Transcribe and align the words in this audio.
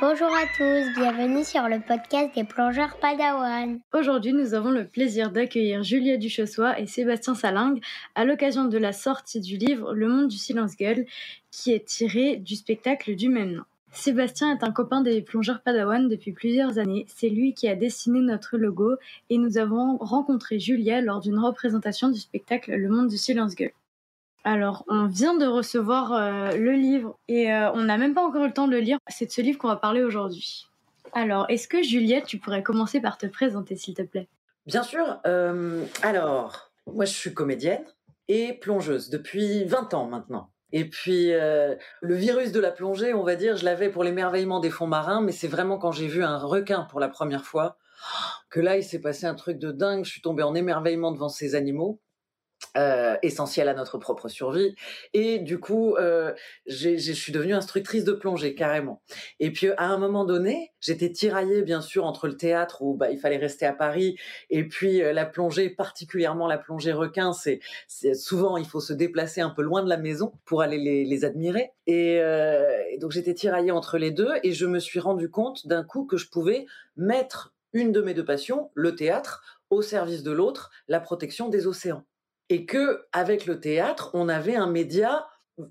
Bonjour 0.00 0.28
à 0.34 0.44
tous, 0.56 1.00
bienvenue 1.00 1.44
sur 1.44 1.62
le 1.68 1.80
podcast 1.80 2.34
des 2.34 2.44
plongeurs 2.44 2.98
Padawan. 2.98 3.80
Aujourd'hui, 3.92 4.32
nous 4.32 4.54
avons 4.54 4.70
le 4.70 4.86
plaisir 4.86 5.30
d'accueillir 5.30 5.82
Juliette 5.82 6.20
Duchessois 6.20 6.78
et 6.80 6.86
Sébastien 6.86 7.34
Salingue 7.34 7.80
à 8.14 8.24
l'occasion 8.24 8.64
de 8.64 8.78
la 8.78 8.92
sortie 8.92 9.40
du 9.40 9.56
livre 9.56 9.94
Le 9.94 10.08
monde 10.08 10.28
du 10.28 10.36
silence 10.36 10.76
gueule 10.76 11.06
qui 11.50 11.72
est 11.72 11.86
tiré 11.86 12.36
du 12.36 12.56
spectacle 12.56 13.14
du 13.16 13.28
même 13.28 13.52
nom. 13.52 13.64
Sébastien 13.92 14.56
est 14.56 14.64
un 14.64 14.72
copain 14.72 15.00
des 15.00 15.22
plongeurs 15.22 15.62
Padawan 15.62 16.08
depuis 16.08 16.32
plusieurs 16.32 16.78
années. 16.78 17.06
C'est 17.08 17.28
lui 17.28 17.54
qui 17.54 17.68
a 17.68 17.76
dessiné 17.76 18.20
notre 18.20 18.58
logo 18.58 18.96
et 19.30 19.38
nous 19.38 19.58
avons 19.58 19.96
rencontré 19.98 20.58
Juliette 20.58 21.04
lors 21.04 21.20
d'une 21.20 21.38
représentation 21.38 22.08
du 22.08 22.18
spectacle 22.18 22.74
Le 22.74 22.88
monde 22.88 23.08
du 23.08 23.16
silence 23.16 23.54
gueule. 23.54 23.72
Alors, 24.44 24.84
on 24.88 25.06
vient 25.06 25.36
de 25.36 25.46
recevoir 25.46 26.12
euh, 26.12 26.56
le 26.56 26.72
livre 26.72 27.18
et 27.28 27.50
euh, 27.50 27.72
on 27.72 27.84
n'a 27.84 27.96
même 27.96 28.14
pas 28.14 28.22
encore 28.22 28.44
eu 28.44 28.48
le 28.48 28.52
temps 28.52 28.66
de 28.66 28.72
le 28.72 28.80
lire. 28.80 28.98
C'est 29.08 29.30
ce 29.30 29.40
livre 29.40 29.58
qu'on 29.58 29.68
va 29.68 29.76
parler 29.76 30.02
aujourd'hui. 30.02 30.66
Alors, 31.14 31.46
est-ce 31.48 31.66
que 31.66 31.82
Juliette, 31.82 32.26
tu 32.26 32.38
pourrais 32.38 32.62
commencer 32.62 33.00
par 33.00 33.16
te 33.16 33.26
présenter, 33.26 33.74
s'il 33.76 33.94
te 33.94 34.02
plaît? 34.02 34.28
Bien 34.66 34.82
sûr. 34.82 35.18
Euh, 35.26 35.84
alors, 36.02 36.70
moi, 36.86 37.06
je 37.06 37.12
suis 37.12 37.32
comédienne 37.32 37.84
et 38.28 38.52
plongeuse 38.52 39.08
depuis 39.08 39.64
20 39.64 39.94
ans 39.94 40.06
maintenant. 40.06 40.50
Et 40.72 40.88
puis, 40.88 41.30
le 41.30 42.14
virus 42.14 42.50
de 42.50 42.58
la 42.58 42.72
plongée, 42.72 43.14
on 43.14 43.22
va 43.22 43.36
dire, 43.36 43.56
je 43.56 43.64
l'avais 43.64 43.90
pour 43.90 44.02
l'émerveillement 44.02 44.58
des 44.58 44.70
fonds 44.70 44.88
marins, 44.88 45.20
mais 45.20 45.30
c'est 45.30 45.46
vraiment 45.46 45.78
quand 45.78 45.92
j'ai 45.92 46.08
vu 46.08 46.24
un 46.24 46.36
requin 46.36 46.82
pour 46.90 46.98
la 46.98 47.08
première 47.08 47.44
fois 47.44 47.76
que 48.50 48.58
là, 48.58 48.76
il 48.76 48.82
s'est 48.82 49.00
passé 49.00 49.26
un 49.26 49.36
truc 49.36 49.58
de 49.58 49.70
dingue. 49.70 50.04
Je 50.04 50.10
suis 50.10 50.20
tombée 50.20 50.42
en 50.42 50.54
émerveillement 50.54 51.12
devant 51.12 51.28
ces 51.28 51.54
animaux. 51.54 52.00
Euh, 52.76 53.14
essentiel 53.22 53.68
à 53.68 53.74
notre 53.74 53.98
propre 53.98 54.26
survie. 54.26 54.74
Et 55.12 55.38
du 55.38 55.60
coup, 55.60 55.94
euh, 55.94 56.32
je 56.66 57.12
suis 57.12 57.32
devenue 57.32 57.54
instructrice 57.54 58.02
de 58.02 58.10
plongée 58.10 58.56
carrément. 58.56 59.00
Et 59.38 59.52
puis 59.52 59.68
à 59.76 59.84
un 59.84 59.96
moment 59.96 60.24
donné, 60.24 60.72
j'étais 60.80 61.12
tiraillée 61.12 61.62
bien 61.62 61.80
sûr 61.80 62.04
entre 62.04 62.26
le 62.26 62.36
théâtre 62.36 62.82
où 62.82 62.96
bah, 62.96 63.12
il 63.12 63.20
fallait 63.20 63.36
rester 63.36 63.64
à 63.64 63.72
Paris 63.72 64.16
et 64.50 64.66
puis 64.66 65.04
euh, 65.04 65.12
la 65.12 65.24
plongée, 65.24 65.70
particulièrement 65.70 66.48
la 66.48 66.58
plongée 66.58 66.92
requin. 66.92 67.32
C'est 67.32 67.60
souvent 68.14 68.56
il 68.56 68.66
faut 68.66 68.80
se 68.80 68.92
déplacer 68.92 69.40
un 69.40 69.50
peu 69.50 69.62
loin 69.62 69.84
de 69.84 69.88
la 69.88 69.96
maison 69.96 70.32
pour 70.44 70.60
aller 70.60 70.78
les, 70.78 71.04
les 71.04 71.24
admirer. 71.24 71.70
Et, 71.86 72.14
et 72.16 72.98
donc 72.98 73.12
j'étais 73.12 73.34
tiraillée 73.34 73.70
entre 73.70 73.98
les 73.98 74.10
deux 74.10 74.32
et 74.42 74.52
je 74.52 74.66
me 74.66 74.80
suis 74.80 74.98
rendu 74.98 75.30
compte 75.30 75.68
d'un 75.68 75.84
coup 75.84 76.06
que 76.06 76.16
je 76.16 76.28
pouvais 76.28 76.66
mettre 76.96 77.54
une 77.72 77.92
de 77.92 78.00
mes 78.00 78.14
deux 78.14 78.24
passions, 78.24 78.72
le 78.74 78.96
théâtre, 78.96 79.60
au 79.70 79.80
service 79.80 80.24
de 80.24 80.32
l'autre, 80.32 80.72
la 80.88 80.98
protection 80.98 81.48
des 81.48 81.68
océans 81.68 82.04
et 82.48 82.66
que 82.66 83.04
avec 83.12 83.46
le 83.46 83.60
théâtre, 83.60 84.10
on 84.14 84.28
avait 84.28 84.56
un 84.56 84.68
média 84.68 85.26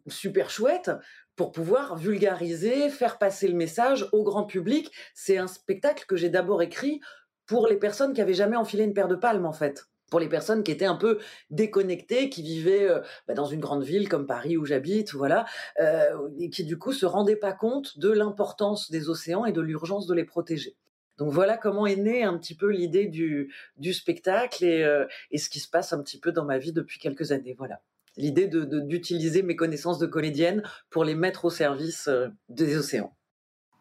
super 0.08 0.50
chouette 0.50 0.92
pour 1.36 1.52
pouvoir 1.52 1.98
vulgariser, 1.98 2.90
faire 2.90 3.18
passer 3.18 3.48
le 3.48 3.56
message 3.56 4.08
au 4.12 4.24
grand 4.24 4.46
public. 4.46 4.92
C'est 5.14 5.38
un 5.38 5.48
spectacle 5.48 6.06
que 6.08 6.16
j'ai 6.16 6.30
d'abord 6.30 6.62
écrit 6.62 7.02
pour 7.46 7.68
les 7.68 7.78
personnes 7.78 8.14
qui 8.14 8.22
avaient 8.22 8.34
jamais 8.34 8.56
enfilé 8.56 8.84
une 8.84 8.94
paire 8.94 9.08
de 9.08 9.16
palmes 9.16 9.46
en 9.46 9.54
fait 9.54 9.86
pour 10.14 10.20
les 10.20 10.30
personnes 10.30 10.64
qui 10.64 10.70
étaient 10.70 10.86
un 10.86 10.96
peu 10.96 11.18
déconnectées, 11.50 12.30
qui 12.30 12.44
vivaient 12.44 12.88
euh, 12.88 13.00
bah, 13.28 13.34
dans 13.34 13.48
une 13.48 13.60
grande 13.60 13.84
ville 13.84 14.08
comme 14.08 14.28
Paris 14.28 14.58
où 14.58 14.64
j'habite, 14.64 15.12
voilà, 15.16 15.46
euh, 15.80 16.30
et 16.40 16.52
qui 16.52 16.66
du 16.66 16.78
coup 16.78 16.94
se 16.94 17.08
rendaient 17.08 17.36
pas 17.36 17.52
compte 17.52 17.98
de 17.98 18.12
l'importance 18.12 18.92
des 18.92 19.10
océans 19.10 19.46
et 19.46 19.52
de 19.52 19.60
l'urgence 19.60 20.06
de 20.06 20.14
les 20.14 20.24
protéger. 20.24 20.78
Donc 21.18 21.32
voilà 21.32 21.58
comment 21.58 21.86
est 21.86 21.96
née 21.96 22.24
un 22.24 22.38
petit 22.38 22.56
peu 22.56 22.72
l'idée 22.72 23.08
du, 23.08 23.52
spectacle 23.94 24.64
et, 24.66 24.84
euh, 24.84 25.06
et, 25.32 25.38
ce 25.38 25.50
qui 25.50 25.60
se 25.60 25.70
passe 25.70 25.94
un 25.94 26.02
petit 26.02 26.20
peu 26.20 26.32
dans 26.32 26.46
ma 26.46 26.58
vie 26.58 26.74
depuis 26.74 27.00
quelques 27.00 27.32
années. 27.32 27.56
Voilà. 27.58 27.82
L'idée 28.18 28.48
d'utiliser 28.48 29.42
mes 29.42 29.56
connaissances 29.56 30.00
de 30.00 30.06
comédienne 30.06 30.64
pour 30.90 31.04
les 31.04 31.16
mettre 31.16 31.46
au 31.46 31.50
service 31.50 32.08
euh, 32.08 32.28
des 32.50 32.78
océans. 32.78 33.16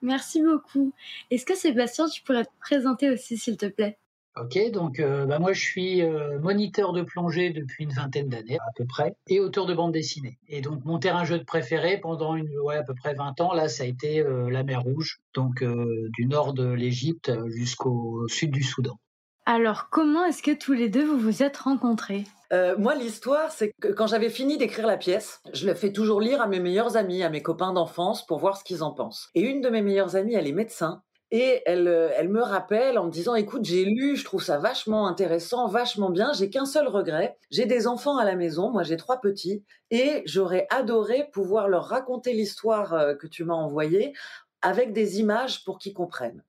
Merci 0.01 0.43
beaucoup. 0.43 0.93
Est-ce 1.31 1.47
que 1.47 1.55
Sébastien, 1.55 2.09
tu 2.09 2.23
pourrais 2.23 2.45
te 2.45 2.51
présenter 2.61 3.11
aussi, 3.11 3.37
s'il 3.37 3.57
te 3.57 3.67
plaît? 3.67 3.99
Ok, 4.41 4.59
donc 4.71 4.99
euh, 4.99 5.27
bah 5.27 5.39
moi 5.39 5.53
je 5.53 5.61
suis 5.61 6.01
euh, 6.01 6.39
moniteur 6.41 6.95
de 6.95 7.03
plongée 7.03 7.51
depuis 7.51 7.85
une 7.85 7.93
vingtaine 7.93 8.31
d'années 8.31 8.57
à 8.67 8.73
peu 8.75 8.87
près 8.87 9.15
et 9.29 9.41
auteur 9.41 9.67
de 9.67 9.75
bande 9.75 9.93
dessinée. 9.93 10.39
Et 10.49 10.63
donc 10.63 10.87
mon 10.87 10.99
terrain 10.99 11.25
jeu 11.25 11.39
de 11.39 11.45
préféré 11.45 11.99
pendant 11.99 12.35
une 12.35 12.49
ouais 12.61 12.77
à 12.77 12.83
peu 12.83 12.95
près 12.95 13.13
20 13.13 13.43
ans 13.43 13.53
là 13.53 13.69
ça 13.69 13.83
a 13.83 13.87
été 13.87 14.21
euh, 14.21 14.49
la 14.49 14.63
mer 14.63 14.81
Rouge, 14.83 15.21
donc 15.35 15.63
du 15.63 16.27
nord 16.27 16.55
de 16.55 16.67
l'Égypte 16.67 17.31
jusqu'au 17.49 18.27
sud 18.29 18.53
du 18.53 18.63
Soudan. 18.63 18.99
Alors 19.45 19.91
comment 19.91 20.25
est-ce 20.25 20.43
que 20.43 20.57
tous 20.57 20.73
les 20.73 20.89
deux 20.89 21.05
vous 21.05 21.19
vous 21.19 21.43
êtes 21.43 21.59
rencontrés? 21.59 22.25
Moi, 22.77 22.95
l'histoire, 22.95 23.51
c'est 23.51 23.73
que 23.81 23.89
quand 23.89 24.07
j'avais 24.07 24.29
fini 24.29 24.59
d'écrire 24.59 24.87
la 24.87 24.99
pièce, 24.99 25.41
je 25.55 25.67
le 25.67 25.73
fais 25.73 25.91
toujours 25.91 26.21
lire 26.21 26.43
à 26.43 26.47
mes 26.47 26.61
meilleurs 26.61 26.99
amis, 26.99 27.23
à 27.23 27.31
mes 27.31 27.41
copains 27.41 27.73
d'enfance, 27.73 28.27
pour 28.27 28.41
voir 28.41 28.59
ce 28.59 28.65
qu'ils 28.65 28.83
en 28.83 28.91
pensent. 28.91 29.31
Et 29.35 29.41
une 29.41 29.63
de 29.63 29.71
mes 29.71 29.81
meilleures 29.81 30.17
amies, 30.17 30.35
elle 30.35 30.47
est 30.47 30.53
médecin, 30.53 31.03
et 31.35 31.63
elle, 31.65 31.89
euh, 31.89 32.11
elle 32.15 32.29
me 32.29 32.43
rappelle 32.43 32.99
en 32.99 33.07
me 33.07 33.11
disant, 33.11 33.35
écoute, 33.35 33.65
j'ai 33.65 33.87
lu, 33.87 34.17
je 34.17 34.25
trouve 34.25 34.43
ça 34.43 34.59
vachement 34.59 35.09
intéressant, 35.09 35.67
vachement 35.67 36.11
bien. 36.11 36.35
J'ai 36.35 36.51
qu'un 36.51 36.67
seul 36.67 36.87
regret. 36.87 37.39
J'ai 37.51 37.65
des 37.65 37.87
enfants 37.87 38.19
à 38.19 38.27
la 38.27 38.37
maison. 38.37 38.71
Moi, 38.71 38.83
j'ai 38.83 38.99
trois 38.99 39.19
petits. 39.19 39.65
Et 39.91 40.23
j'aurais 40.27 40.67
adoré 40.69 41.31
pouvoir 41.33 41.69
leur 41.69 41.87
raconter 41.87 42.35
l'histoire 42.35 42.93
euh, 42.93 43.15
que 43.15 43.27
tu 43.27 43.45
m'as 43.45 43.55
envoyée 43.55 44.13
avec 44.61 44.93
des 44.93 45.21
images 45.21 45.65
pour 45.65 45.79
qu'ils 45.79 45.95
comprennent. 45.95 46.45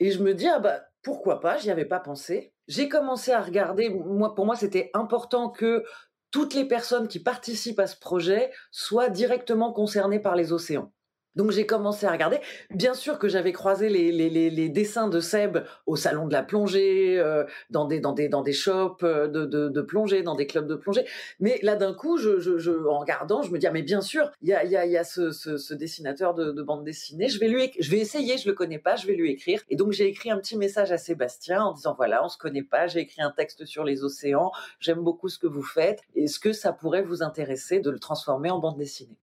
Et 0.00 0.10
je 0.10 0.22
me 0.22 0.32
dis, 0.32 0.48
ah 0.48 0.60
bah, 0.60 0.80
pourquoi 1.02 1.40
pas? 1.40 1.58
J'y 1.58 1.70
avais 1.70 1.84
pas 1.84 2.00
pensé. 2.00 2.54
J'ai 2.68 2.88
commencé 2.88 3.32
à 3.32 3.42
regarder. 3.42 3.90
Moi, 3.90 4.34
pour 4.34 4.46
moi, 4.46 4.56
c'était 4.56 4.90
important 4.94 5.50
que 5.50 5.84
toutes 6.30 6.54
les 6.54 6.64
personnes 6.64 7.06
qui 7.06 7.20
participent 7.20 7.80
à 7.80 7.86
ce 7.86 7.98
projet 7.98 8.50
soient 8.70 9.10
directement 9.10 9.74
concernées 9.74 10.20
par 10.20 10.36
les 10.36 10.54
océans. 10.54 10.90
Donc 11.34 11.50
j'ai 11.50 11.64
commencé 11.66 12.04
à 12.06 12.12
regarder. 12.12 12.38
Bien 12.70 12.92
sûr 12.92 13.18
que 13.18 13.26
j'avais 13.28 13.52
croisé 13.52 13.88
les, 13.88 14.12
les, 14.12 14.28
les, 14.28 14.50
les, 14.50 14.68
dessins 14.68 15.08
de 15.08 15.18
Seb 15.20 15.58
au 15.86 15.96
salon 15.96 16.26
de 16.26 16.32
la 16.32 16.42
plongée, 16.42 17.18
euh, 17.18 17.44
dans 17.70 17.86
des 17.86 18.00
dans 18.00 18.12
des 18.12 18.28
dans 18.28 18.42
des 18.42 18.52
shops 18.52 19.02
euh, 19.02 19.28
de, 19.28 19.46
de, 19.46 19.68
de, 19.68 19.80
plongée, 19.80 20.22
dans 20.22 20.34
des 20.34 20.46
clubs 20.46 20.66
de 20.66 20.74
plongée. 20.74 21.06
Mais 21.40 21.58
là 21.62 21.76
d'un 21.76 21.94
coup, 21.94 22.18
je, 22.18 22.38
je, 22.38 22.58
je, 22.58 22.70
en 22.70 22.98
regardant, 22.98 23.42
je 23.42 23.50
me 23.50 23.58
dis 23.58 23.66
ah 23.66 23.70
mais 23.70 23.82
bien 23.82 24.02
sûr, 24.02 24.30
il 24.42 24.48
y 24.50 24.52
a 24.52 24.64
il 24.64 24.70
y 24.70 24.76
a, 24.76 24.84
y 24.84 24.96
a 24.98 25.04
ce, 25.04 25.30
ce, 25.30 25.56
ce, 25.56 25.72
dessinateur 25.72 26.34
de, 26.34 26.52
de, 26.52 26.62
bande 26.62 26.84
dessinée. 26.84 27.28
Je 27.28 27.38
vais 27.40 27.48
lui 27.48 27.70
je 27.78 27.90
vais 27.90 27.98
essayer. 27.98 28.36
Je 28.36 28.48
le 28.48 28.54
connais 28.54 28.78
pas. 28.78 28.96
Je 28.96 29.06
vais 29.06 29.14
lui 29.14 29.30
écrire. 29.30 29.62
Et 29.70 29.76
donc 29.76 29.92
j'ai 29.92 30.06
écrit 30.06 30.30
un 30.30 30.38
petit 30.38 30.58
message 30.58 30.92
à 30.92 30.98
Sébastien 30.98 31.64
en 31.64 31.72
disant 31.72 31.94
voilà 31.96 32.22
on 32.24 32.28
se 32.28 32.36
connaît 32.36 32.62
pas. 32.62 32.88
J'ai 32.88 33.00
écrit 33.00 33.22
un 33.22 33.30
texte 33.30 33.64
sur 33.64 33.84
les 33.84 34.04
océans. 34.04 34.52
J'aime 34.80 35.00
beaucoup 35.00 35.28
ce 35.28 35.38
que 35.38 35.46
vous 35.46 35.62
faites. 35.62 36.02
Est-ce 36.14 36.38
que 36.38 36.52
ça 36.52 36.72
pourrait 36.72 37.02
vous 37.02 37.22
intéresser 37.22 37.80
de 37.80 37.90
le 37.90 37.98
transformer 37.98 38.50
en 38.50 38.58
bande 38.58 38.76
dessinée? 38.76 39.21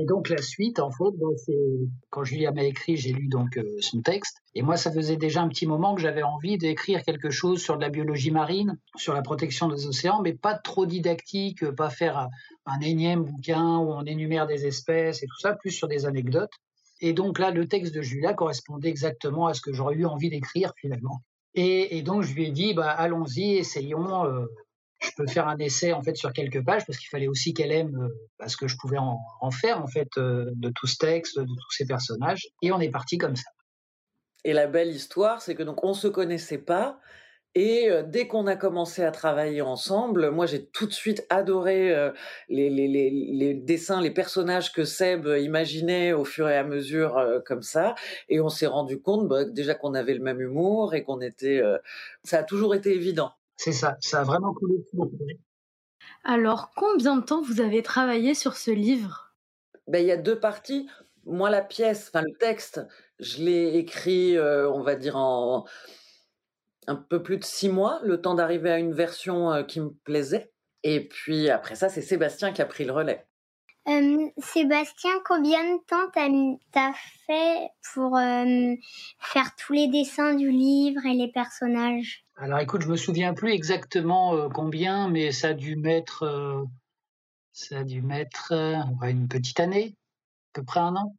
Et 0.00 0.04
donc 0.06 0.28
la 0.28 0.42
suite, 0.42 0.80
en 0.80 0.90
fait, 0.90 1.14
c'est 1.36 1.78
quand 2.10 2.24
Julia 2.24 2.50
m'a 2.50 2.64
écrit, 2.64 2.96
j'ai 2.96 3.12
lu 3.12 3.28
donc 3.28 3.56
euh, 3.56 3.76
son 3.80 4.02
texte. 4.02 4.38
Et 4.54 4.62
moi, 4.62 4.76
ça 4.76 4.90
faisait 4.90 5.16
déjà 5.16 5.42
un 5.42 5.48
petit 5.48 5.66
moment 5.66 5.94
que 5.94 6.00
j'avais 6.00 6.22
envie 6.22 6.58
d'écrire 6.58 7.02
quelque 7.02 7.30
chose 7.30 7.62
sur 7.62 7.76
de 7.76 7.82
la 7.82 7.88
biologie 7.88 8.30
marine, 8.30 8.78
sur 8.96 9.14
la 9.14 9.22
protection 9.22 9.68
des 9.68 9.86
océans, 9.86 10.20
mais 10.22 10.32
pas 10.32 10.54
trop 10.54 10.86
didactique, 10.86 11.64
pas 11.72 11.90
faire 11.90 12.28
un 12.66 12.80
énième 12.80 13.24
bouquin 13.24 13.78
où 13.78 13.92
on 13.92 14.04
énumère 14.04 14.46
des 14.46 14.66
espèces 14.66 15.22
et 15.22 15.26
tout 15.26 15.38
ça, 15.38 15.54
plus 15.54 15.70
sur 15.70 15.88
des 15.88 16.06
anecdotes. 16.06 16.52
Et 17.00 17.12
donc 17.12 17.38
là, 17.38 17.50
le 17.50 17.66
texte 17.66 17.94
de 17.94 18.02
Julia 18.02 18.34
correspondait 18.34 18.88
exactement 18.88 19.46
à 19.46 19.54
ce 19.54 19.60
que 19.60 19.72
j'aurais 19.72 19.96
eu 19.96 20.06
envie 20.06 20.30
d'écrire 20.30 20.72
finalement. 20.76 21.22
Et, 21.54 21.98
et, 21.98 22.02
donc 22.02 22.22
je 22.22 22.34
lui 22.34 22.46
ai 22.46 22.50
dit, 22.50 22.74
bah, 22.74 22.90
allons-y, 22.90 23.56
essayons. 23.56 24.24
Euh, 24.24 24.46
je 25.02 25.10
peux 25.16 25.26
faire 25.26 25.48
un 25.48 25.58
essai 25.58 25.92
en 25.92 26.02
fait 26.02 26.16
sur 26.16 26.32
quelques 26.32 26.64
pages 26.64 26.86
parce 26.86 26.98
qu'il 26.98 27.08
fallait 27.08 27.28
aussi 27.28 27.54
qu'elle 27.54 27.72
aime 27.72 27.96
euh, 27.96 28.08
parce 28.38 28.56
que 28.56 28.68
je 28.68 28.76
pouvais 28.76 28.98
en, 28.98 29.50
faire 29.50 29.82
en 29.82 29.86
fait 29.86 30.08
euh, 30.16 30.50
de 30.54 30.70
tout 30.70 30.86
ce 30.86 30.96
texte, 30.96 31.38
de 31.38 31.44
tous 31.44 31.70
ces 31.70 31.86
personnages 31.86 32.48
et 32.62 32.72
on 32.72 32.80
est 32.80 32.90
parti 32.90 33.18
comme 33.18 33.36
ça. 33.36 33.50
Et 34.44 34.52
la 34.52 34.66
belle 34.66 34.88
histoire, 34.88 35.40
c'est 35.42 35.54
que 35.54 35.62
donc 35.62 35.84
on 35.84 35.94
se 35.94 36.08
connaissait 36.08 36.58
pas 36.58 37.00
et 37.54 37.90
euh, 37.90 38.02
dès 38.02 38.28
qu'on 38.28 38.46
a 38.46 38.56
commencé 38.56 39.02
à 39.02 39.10
travailler 39.10 39.60
ensemble, 39.60 40.30
moi 40.30 40.46
j'ai 40.46 40.66
tout 40.66 40.86
de 40.86 40.92
suite 40.92 41.26
adoré 41.30 41.94
les, 42.48 43.54
dessins, 43.54 44.00
les 44.00 44.10
personnages 44.10 44.72
que 44.72 44.84
Seb 44.84 45.26
imaginait 45.26 46.12
au 46.12 46.24
fur 46.24 46.48
et 46.48 46.56
à 46.56 46.64
mesure 46.64 47.42
comme 47.44 47.62
ça, 47.62 47.94
et 48.28 48.40
on 48.40 48.48
s'est 48.48 48.66
rendu 48.66 49.02
compte 49.02 49.28
bah, 49.28 49.44
déjà 49.44 49.74
qu'on 49.74 49.94
avait 49.94 50.14
le 50.14 50.22
même 50.22 50.40
humour 50.40 50.94
et 50.94 51.02
qu'on 51.02 51.20
était, 51.20 51.60
ça 52.24 52.38
a 52.38 52.42
toujours 52.42 52.74
été 52.74 52.94
évident. 52.94 53.32
C'est 53.64 53.70
ça, 53.70 53.96
ça 54.00 54.22
a 54.22 54.24
vraiment 54.24 54.52
coulé 54.52 54.74
Alors, 56.24 56.72
combien 56.74 57.14
de 57.14 57.22
temps 57.22 57.42
vous 57.42 57.60
avez 57.60 57.80
travaillé 57.80 58.34
sur 58.34 58.56
ce 58.56 58.72
livre? 58.72 59.36
Ben, 59.86 60.00
Il 60.00 60.08
y 60.08 60.10
a 60.10 60.16
deux 60.16 60.40
parties. 60.40 60.88
Moi, 61.26 61.48
la 61.48 61.62
pièce, 61.62 62.08
enfin 62.08 62.22
le 62.22 62.36
texte, 62.40 62.80
je 63.20 63.40
l'ai 63.44 63.76
écrit, 63.76 64.36
euh, 64.36 64.68
on 64.68 64.82
va 64.82 64.96
dire, 64.96 65.14
en 65.16 65.64
un 66.88 66.96
peu 66.96 67.22
plus 67.22 67.38
de 67.38 67.44
six 67.44 67.68
mois, 67.68 68.00
le 68.02 68.20
temps 68.20 68.34
d'arriver 68.34 68.72
à 68.72 68.78
une 68.80 68.94
version 68.94 69.52
euh, 69.52 69.62
qui 69.62 69.78
me 69.78 69.90
plaisait. 69.90 70.50
Et 70.82 71.06
puis 71.06 71.48
après 71.48 71.76
ça, 71.76 71.88
c'est 71.88 72.02
Sébastien 72.02 72.52
qui 72.52 72.62
a 72.62 72.66
pris 72.66 72.84
le 72.84 72.92
relais. 72.92 73.28
Euh, 73.88 74.28
Sébastien, 74.38 75.10
combien 75.24 75.62
de 75.74 75.80
temps 75.86 76.10
t'as 76.72 76.92
fait 77.26 77.68
pour 77.94 78.16
euh, 78.16 78.74
faire 79.18 79.54
tous 79.56 79.72
les 79.72 79.88
dessins 79.88 80.34
du 80.34 80.50
livre 80.50 81.04
et 81.06 81.14
les 81.14 81.30
personnages? 81.32 82.24
Alors 82.42 82.58
écoute, 82.58 82.82
je 82.82 82.88
me 82.88 82.96
souviens 82.96 83.34
plus 83.34 83.52
exactement 83.52 84.34
euh, 84.34 84.48
combien, 84.48 85.08
mais 85.08 85.30
ça 85.30 85.48
a 85.48 85.54
dû 85.54 85.76
mettre 85.76 86.66
Ça 87.52 87.78
a 87.78 87.84
dû 87.84 88.02
mettre 88.02 88.52
une 89.02 89.28
petite 89.28 89.60
année, 89.60 89.94
à 90.54 90.60
peu 90.60 90.64
près 90.64 90.80
un 90.80 90.96
an. 90.96 91.16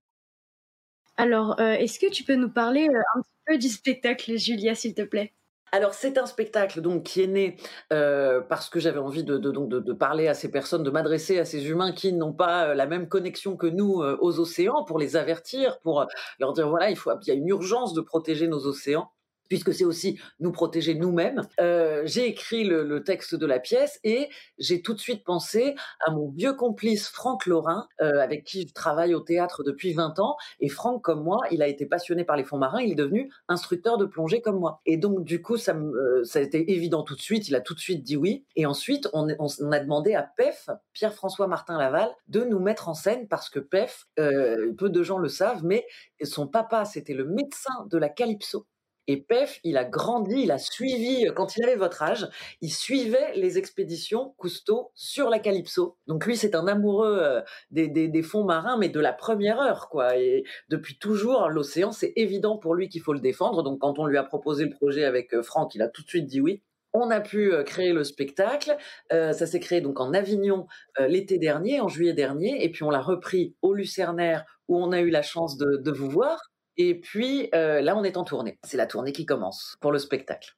Alors, 1.16 1.60
est-ce 1.60 2.00
que 2.00 2.12
tu 2.12 2.24
peux 2.24 2.36
nous 2.36 2.50
parler 2.50 2.88
un 2.88 3.22
petit 3.22 3.40
peu 3.46 3.58
du 3.58 3.70
spectacle, 3.70 4.38
Julia, 4.38 4.75
s'il 4.75 4.96
te 4.96 5.04
plaît? 5.04 5.31
Alors 5.74 5.96
c'est 5.96 6.20
un 6.20 6.28
spectacle 6.28 6.81
donc 6.81 7.02
qui 7.02 7.24
est 7.24 7.28
né 7.28 7.58
euh, 7.92 8.42
parce 8.42 8.70
que 8.70 8.80
j'avais 8.80 9.00
envie 9.00 9.24
de, 9.24 9.40
de, 9.40 9.94
parler 9.94 10.28
à 10.28 10.36
ces 10.36 10.52
personnes, 10.52 10.84
de 10.84 10.92
m'adresser 10.92 11.40
à 11.40 11.46
ces 11.46 11.68
humains 11.68 11.94
qui 11.94 12.14
n'ont 12.14 12.31
pas 12.31 12.68
euh, 12.68 12.74
la 12.75 12.86
même 12.86 13.10
connexion 13.10 13.58
que 13.58 13.66
nous 13.66 14.04
euh, 14.04 14.16
aux 14.22 14.40
océans, 14.40 14.84
pour 14.84 15.00
les 15.00 15.16
avertir, 15.16 15.80
pour 15.80 16.06
leur 16.38 16.54
dire 16.54 16.70
voilà 16.70 16.92
il 16.92 16.96
faut 16.96 17.10
il 17.24 17.28
y 17.28 17.31
a 17.31 17.34
une 17.34 17.48
urgence 17.48 17.96
de 17.96 18.02
protéger 18.02 18.48
nos 18.48 18.68
océans 18.68 19.10
puisque 19.50 19.74
c'est 19.74 19.86
aussi 19.86 20.19
nous 20.40 20.51
protéger 20.51 20.95
nous-mêmes. 20.95 21.42
Euh, 21.60 22.01
j'ai 22.06 22.28
écrit 22.28 22.63
le, 22.63 23.04
texte 23.04 23.36
de 23.36 23.45
la 23.45 23.60
pièce 23.60 24.00
et 24.04 24.30
j'ai 24.60 24.81
tout 24.81 24.94
de 24.94 25.00
suite 25.00 25.24
pensé 25.24 25.75
à 26.06 26.12
mon 26.12 26.30
vieux 26.30 26.54
complice 26.54 27.07
Franck 27.07 27.45
Laurin, 27.48 27.88
euh, 28.01 28.22
avec 28.22 28.45
qui 28.45 28.68
je 28.68 28.74
travaille 28.74 29.13
au 29.13 29.19
théâtre 29.19 29.63
depuis 29.63 29.94
20 29.94 30.19
ans. 30.19 30.38
Et 30.60 30.69
Franck, 30.69 31.04
comme 31.04 31.24
moi, 31.24 31.40
il 31.51 31.62
a 31.62 31.68
été 31.68 31.86
passionné 31.86 32.24
par 32.24 32.38
les 32.38 32.44
fonds 32.44 32.57
marins, 32.57 32.81
il 32.81 32.92
est 32.92 32.95
devenu 32.95 33.31
instructeur 33.48 33.98
de 33.98 34.06
plongée 34.06 34.42
comme 34.42 34.60
moi. 34.60 34.80
Et 34.86 34.98
donc, 34.98 35.24
du 35.24 35.42
coup, 35.42 35.57
ça, 35.57 35.75
euh, 35.75 36.24
ça 36.24 36.39
a 36.39 36.42
été 36.42 36.72
évident 36.72 37.04
tout 37.04 37.16
de 37.16 37.22
suite, 37.22 37.50
il 37.50 37.56
a 37.56 37.62
tout 37.62 37.74
de 37.74 37.80
suite 37.80 38.04
dit 38.04 38.16
oui. 38.16 38.46
Et 38.56 38.66
ensuite, 38.66 39.10
on, 39.13 39.28
on, 39.39 39.72
a 39.72 39.80
demandé 39.80 40.13
à 40.13 40.24
PEF, 40.24 40.69
Pierre-François 40.94 41.48
Martin 41.48 41.78
Laval, 41.78 42.10
de 42.28 42.44
nous 42.44 42.60
mettre 42.60 42.89
en 42.89 42.94
scène 42.94 43.28
parce 43.28 43.50
que 43.50 43.60
PEF, 43.60 44.06
peu 44.16 44.89
de 44.89 45.04
gens 45.04 45.18
le 45.18 45.30
savent, 45.30 45.63
mais 45.63 45.86
son 46.22 46.48
papa, 46.48 46.86
c'était 46.86 47.13
le 47.13 47.25
médecin 47.25 47.86
de 47.89 47.98
la 47.98 48.10
Calypso. 48.10 48.66
Et 49.07 49.17
Pef, 49.21 49.59
il 49.65 49.75
a 49.77 49.83
grandi, 49.83 50.44
il 50.44 50.51
a 50.51 50.57
suivi, 50.57 51.27
euh, 51.27 51.33
quand 51.33 51.57
il 51.57 51.63
avait 51.65 51.75
votre 51.75 52.01
âge, 52.03 52.27
il 52.61 52.71
suivait 52.71 53.33
les 53.35 53.57
expéditions 53.57 54.33
Cousteau 54.38 54.91
sur 54.95 55.29
la 55.29 55.39
Calypso. 55.39 55.97
Donc 56.07 56.25
lui, 56.25 56.38
c'est 56.38 56.55
un 56.55 56.67
amoureux 56.67 57.19
euh, 57.21 57.41
des, 57.71 58.23
fonds 58.23 58.45
marins, 58.45 58.77
mais 58.77 58.88
de 58.88 59.00
la 59.01 59.11
première 59.11 59.59
heure, 59.59 59.89
quoi. 59.89 60.17
Et 60.17 60.45
depuis 60.69 60.97
toujours, 60.97 61.50
l'océan, 61.50 61.91
c'est 61.91 62.13
évident 62.15 62.57
pour 62.57 62.75
lui 62.75 62.88
qu'il 62.88 63.01
faut 63.01 63.13
le 63.13 63.19
défendre. 63.19 63.61
Donc 63.61 63.79
quand 63.81 64.00
on 64.00 64.05
lui 64.05 64.17
a 64.17 64.23
proposé 64.23 64.63
le 64.63 64.71
projet 64.71 65.03
avec 65.03 65.33
euh, 65.33 65.44
Franck, 65.44 65.75
il 65.75 65.81
a 65.81 65.89
tout 65.89 66.03
de 66.03 66.07
suite 66.07 66.25
dit 66.25 66.39
oui. 66.39 66.61
On 66.94 67.09
a 67.09 67.21
pu 67.21 67.51
créer 67.65 67.91
le 67.91 68.03
spectacle. 68.03 68.77
ça 69.09 69.47
s'est 69.47 69.59
créé 69.59 69.81
donc 69.81 70.00
en 70.00 70.13
Avignon 70.13 70.67
l'été 71.00 71.39
dernier, 71.39 71.81
en 71.81 71.88
juillet 71.88 72.13
dernier, 72.13 72.63
et 72.63 72.69
puis 72.69 72.83
on 72.83 72.91
l'a 72.91 73.01
repris 73.01 73.55
au 73.63 73.73
Lucernaire 73.73 74.45
où 74.67 74.77
on 74.77 74.91
a 74.91 75.01
eu 75.01 75.09
la 75.09 75.23
chance 75.23 75.57
de 75.57 75.91
vous 75.91 76.07
voir. 76.07 76.52
Et 76.78 77.00
puis 77.00 77.50
euh, 77.54 77.81
là, 77.81 77.96
on 77.96 78.04
est 78.04 78.18
en 78.18 78.24
tournée. 78.24 78.58
C'est 78.64 78.78
la 78.78 78.88
tournée 78.88 79.12
qui 79.12 79.25
commence 79.25 79.78
pour 79.80 79.92
le 79.92 80.00
spectacle. 80.00 80.56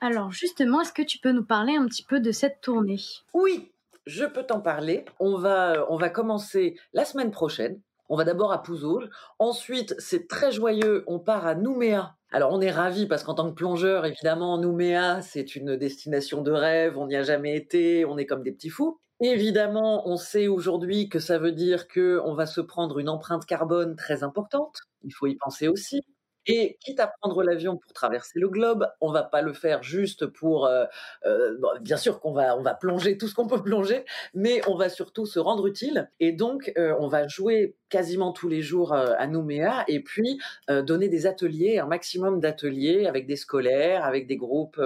Alors 0.00 0.30
justement, 0.30 0.82
est-ce 0.82 0.92
que 0.92 1.02
tu 1.02 1.18
peux 1.18 1.32
nous 1.32 1.44
parler 1.44 1.74
un 1.74 1.86
petit 1.86 2.04
peu 2.04 2.20
de 2.20 2.30
cette 2.30 2.60
tournée? 2.60 3.00
Oui, 3.32 3.72
je 4.06 4.24
peux 4.24 4.44
t'en 4.44 4.60
parler. 4.60 5.04
On 5.18 5.36
va, 5.36 5.86
on 5.90 5.96
va 5.96 6.10
commencer 6.10 6.78
la 6.92 7.04
semaine 7.04 7.30
prochaine. 7.30 7.80
On 8.08 8.16
va 8.16 8.24
d'abord 8.24 8.52
à 8.52 8.62
Pouzoul. 8.62 9.10
Ensuite, 9.38 9.94
c'est 9.98 10.28
très 10.28 10.52
joyeux, 10.52 11.02
on 11.08 11.18
part 11.18 11.46
à 11.46 11.54
Nouméa. 11.54 12.14
Alors 12.30 12.52
on 12.52 12.60
est 12.60 12.70
ravis 12.70 13.06
parce 13.06 13.24
qu'en 13.24 13.34
tant 13.34 13.48
que 13.48 13.54
plongeur, 13.54 14.04
évidemment, 14.04 14.58
Nouméa, 14.58 15.22
c'est 15.22 15.56
une 15.56 15.76
destination 15.76 16.42
de 16.42 16.52
rêve, 16.52 16.98
on 16.98 17.06
n'y 17.06 17.16
a 17.16 17.22
jamais 17.22 17.56
été, 17.56 18.04
on 18.04 18.18
est 18.18 18.26
comme 18.26 18.42
des 18.42 18.52
petits 18.52 18.68
fous. 18.68 19.00
Évidemment, 19.20 20.08
on 20.08 20.16
sait 20.16 20.48
aujourd'hui 20.48 21.08
que 21.10 21.18
ça 21.18 21.38
veut 21.38 21.52
dire 21.52 21.86
qu'on 21.88 22.32
va 22.34 22.46
se 22.46 22.62
prendre 22.62 22.98
une 22.98 23.10
empreinte 23.10 23.44
carbone 23.46 23.94
très 23.94 24.22
importante. 24.22 24.80
Il 25.04 25.12
faut 25.12 25.26
y 25.26 25.36
penser 25.36 25.68
aussi. 25.68 26.02
Et 26.46 26.76
quitte 26.80 27.00
à 27.00 27.08
prendre 27.08 27.42
l'avion 27.42 27.76
pour 27.76 27.92
traverser 27.92 28.38
le 28.38 28.48
globe, 28.48 28.86
on 29.00 29.10
va 29.10 29.24
pas 29.24 29.42
le 29.42 29.52
faire 29.52 29.82
juste 29.82 30.26
pour. 30.26 30.66
Euh, 30.66 30.84
euh, 31.24 31.56
bien 31.80 31.96
sûr 31.96 32.20
qu'on 32.20 32.32
va 32.32 32.56
on 32.56 32.62
va 32.62 32.74
plonger 32.74 33.18
tout 33.18 33.26
ce 33.28 33.34
qu'on 33.34 33.48
peut 33.48 33.62
plonger, 33.62 34.04
mais 34.34 34.60
on 34.68 34.76
va 34.76 34.88
surtout 34.88 35.26
se 35.26 35.38
rendre 35.38 35.66
utile. 35.66 36.10
Et 36.20 36.32
donc 36.32 36.72
euh, 36.78 36.94
on 37.00 37.08
va 37.08 37.26
jouer 37.26 37.76
quasiment 37.88 38.32
tous 38.32 38.48
les 38.48 38.62
jours 38.62 38.92
à 38.92 39.26
Nouméa 39.28 39.84
et 39.86 40.02
puis 40.02 40.40
donner 40.68 41.08
des 41.08 41.26
ateliers, 41.26 41.78
un 41.78 41.86
maximum 41.86 42.40
d'ateliers 42.40 43.06
avec 43.06 43.28
des 43.28 43.36
scolaires, 43.36 44.04
avec 44.04 44.26
des 44.26 44.36
groupes, 44.36 44.82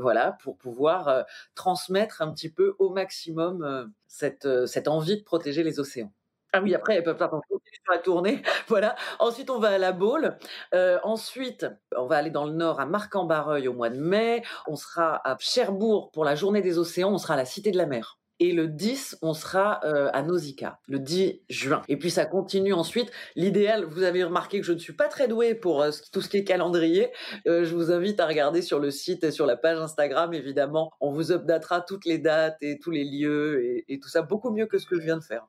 voilà, 0.00 0.38
pour 0.42 0.56
pouvoir 0.56 1.26
transmettre 1.54 2.22
un 2.22 2.32
petit 2.32 2.50
peu 2.50 2.76
au 2.78 2.88
maximum 2.88 3.92
cette 4.08 4.48
cette 4.66 4.88
envie 4.88 5.18
de 5.18 5.22
protéger 5.22 5.62
les 5.62 5.80
océans. 5.80 6.12
Ah 6.52 6.60
oui, 6.60 6.74
après, 6.74 6.96
elles 6.96 7.04
tournée. 7.98 8.42
voilà. 8.68 8.94
Ensuite, 9.18 9.50
on 9.50 9.58
va 9.58 9.68
à 9.70 9.78
la 9.78 9.92
Baule. 9.92 10.36
Euh, 10.74 10.98
ensuite, 11.02 11.66
on 11.96 12.06
va 12.06 12.16
aller 12.16 12.30
dans 12.30 12.46
le 12.46 12.52
nord 12.52 12.80
à 12.80 12.86
Marc-en-Barreuil 12.86 13.68
au 13.68 13.74
mois 13.74 13.90
de 13.90 13.98
mai. 13.98 14.42
On 14.66 14.76
sera 14.76 15.20
à 15.24 15.36
Cherbourg 15.38 16.10
pour 16.12 16.24
la 16.24 16.34
journée 16.34 16.62
des 16.62 16.78
océans. 16.78 17.12
On 17.12 17.18
sera 17.18 17.34
à 17.34 17.36
la 17.36 17.44
Cité 17.44 17.70
de 17.70 17.78
la 17.78 17.86
Mer. 17.86 18.18
Et 18.42 18.52
le 18.52 18.68
10, 18.68 19.18
on 19.20 19.34
sera 19.34 19.80
euh, 19.84 20.08
à 20.14 20.22
Nausicaa, 20.22 20.80
le 20.88 20.98
10 20.98 21.42
juin. 21.50 21.82
Et 21.88 21.98
puis 21.98 22.10
ça 22.10 22.24
continue 22.24 22.72
ensuite. 22.72 23.10
L'idéal, 23.36 23.84
vous 23.84 24.02
avez 24.02 24.24
remarqué 24.24 24.60
que 24.60 24.66
je 24.66 24.72
ne 24.72 24.78
suis 24.78 24.94
pas 24.94 25.08
très 25.08 25.28
douée 25.28 25.54
pour 25.54 25.82
euh, 25.82 25.90
tout 26.10 26.22
ce 26.22 26.30
qui 26.30 26.38
est 26.38 26.44
calendrier. 26.44 27.10
je 27.44 27.74
vous 27.74 27.92
invite 27.92 28.18
à 28.18 28.26
regarder 28.26 28.62
sur 28.62 28.78
le 28.78 28.90
site 28.90 29.24
et 29.24 29.30
sur 29.30 29.44
la 29.44 29.56
page 29.56 29.78
Instagram, 29.78 30.32
évidemment. 30.32 30.90
On 31.00 31.12
vous 31.12 31.32
updatera 31.32 31.82
toutes 31.82 32.06
les 32.06 32.16
dates 32.16 32.56
et 32.62 32.78
tous 32.78 32.90
les 32.90 33.04
lieux 33.04 33.82
et 33.86 34.00
tout 34.00 34.08
ça 34.08 34.22
beaucoup 34.22 34.50
mieux 34.50 34.66
que 34.66 34.78
ce 34.78 34.86
que 34.86 34.98
je 34.98 35.04
viens 35.04 35.18
de 35.18 35.24
faire. 35.24 35.46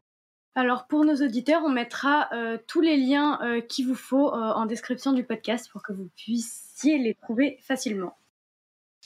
Alors 0.54 0.86
pour 0.88 1.06
nos 1.06 1.16
auditeurs, 1.16 1.62
on 1.64 1.70
mettra 1.70 2.28
euh, 2.34 2.58
tous 2.68 2.82
les 2.82 2.98
liens 2.98 3.40
euh, 3.42 3.62
qu'il 3.62 3.88
vous 3.88 3.96
faut 3.96 4.34
euh, 4.34 4.52
en 4.54 4.66
description 4.66 5.14
du 5.14 5.24
podcast 5.24 5.70
pour 5.72 5.82
que 5.82 5.94
vous 5.94 6.10
puissiez 6.18 6.98
les 6.98 7.14
trouver 7.14 7.58
facilement. 7.62 8.18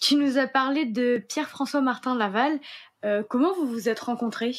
Tu 0.01 0.15
nous 0.15 0.39
as 0.39 0.47
parlé 0.47 0.86
de 0.86 1.24
Pierre-François 1.30 1.81
Martin 1.81 2.15
Laval. 2.15 2.59
comment 3.30 3.53
vous 3.53 3.65
vous 3.65 3.88
êtes 3.88 4.01
rencontrés? 4.01 4.56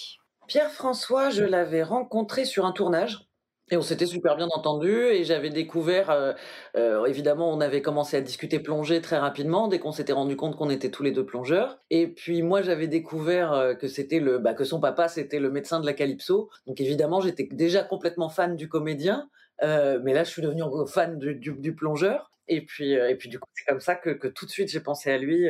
Pierre-François, 0.47 1.29
je 1.29 1.45
l'avais 1.45 1.83
rencontré 1.83 2.47
sur 2.47 2.65
un 2.65 2.73
tournage. 2.73 3.26
Et 3.73 3.77
on 3.77 3.83
s'était 3.83 4.07
super 4.07 4.37
bien 4.37 4.47
entendu 4.53 4.93
et 4.93 5.25
j'avais 5.25 5.51
découvert, 5.51 6.11
euh, 6.11 6.33
euh, 6.77 7.05
évidemment, 7.07 7.53
on 7.53 7.61
avait 7.61 7.83
commencé 7.83 8.17
à 8.17 8.21
discuter 8.21 8.61
plongée 8.61 9.01
très 9.01 9.19
rapidement 9.19 9.67
dès 9.67 9.81
qu'on 9.81 9.91
s'était 9.91 10.13
rendu 10.13 10.37
compte 10.37 10.55
qu'on 10.57 10.71
était 10.71 10.93
tous 10.93 11.03
les 11.03 11.11
deux 11.11 11.27
plongeurs. 11.27 11.81
Et 11.91 12.07
puis 12.07 12.43
moi, 12.43 12.63
j'avais 12.63 12.87
découvert 12.87 13.53
euh, 13.53 13.75
que 13.75 13.89
c'était 13.89 14.21
le, 14.21 14.39
bah, 14.39 14.55
que 14.55 14.63
son 14.63 14.79
papa 14.79 15.09
c'était 15.09 15.41
le 15.41 15.51
médecin 15.51 15.81
de 15.81 15.87
la 15.87 15.95
Calypso. 15.95 16.49
Donc 16.69 16.81
évidemment, 16.81 17.21
j'étais 17.21 17.49
déjà 17.51 17.83
complètement 17.83 18.29
fan 18.29 18.55
du 18.55 18.69
comédien, 18.69 19.29
mais 19.61 20.13
là, 20.13 20.23
je 20.23 20.31
suis 20.31 20.43
devenu 20.43 20.63
fan 20.87 21.19
du, 21.19 21.35
du, 21.35 21.75
plongeur. 21.75 22.31
Et 22.47 22.61
puis, 22.65 22.93
et 22.93 23.17
puis 23.17 23.29
du 23.29 23.41
coup, 23.41 23.49
c'est 23.55 23.65
comme 23.65 23.81
ça 23.81 23.97
que, 23.97 24.11
que, 24.11 24.29
tout 24.29 24.47
de 24.47 24.51
suite 24.51 24.69
j'ai 24.69 24.81
pensé 24.81 25.11
à 25.11 25.19
lui 25.19 25.49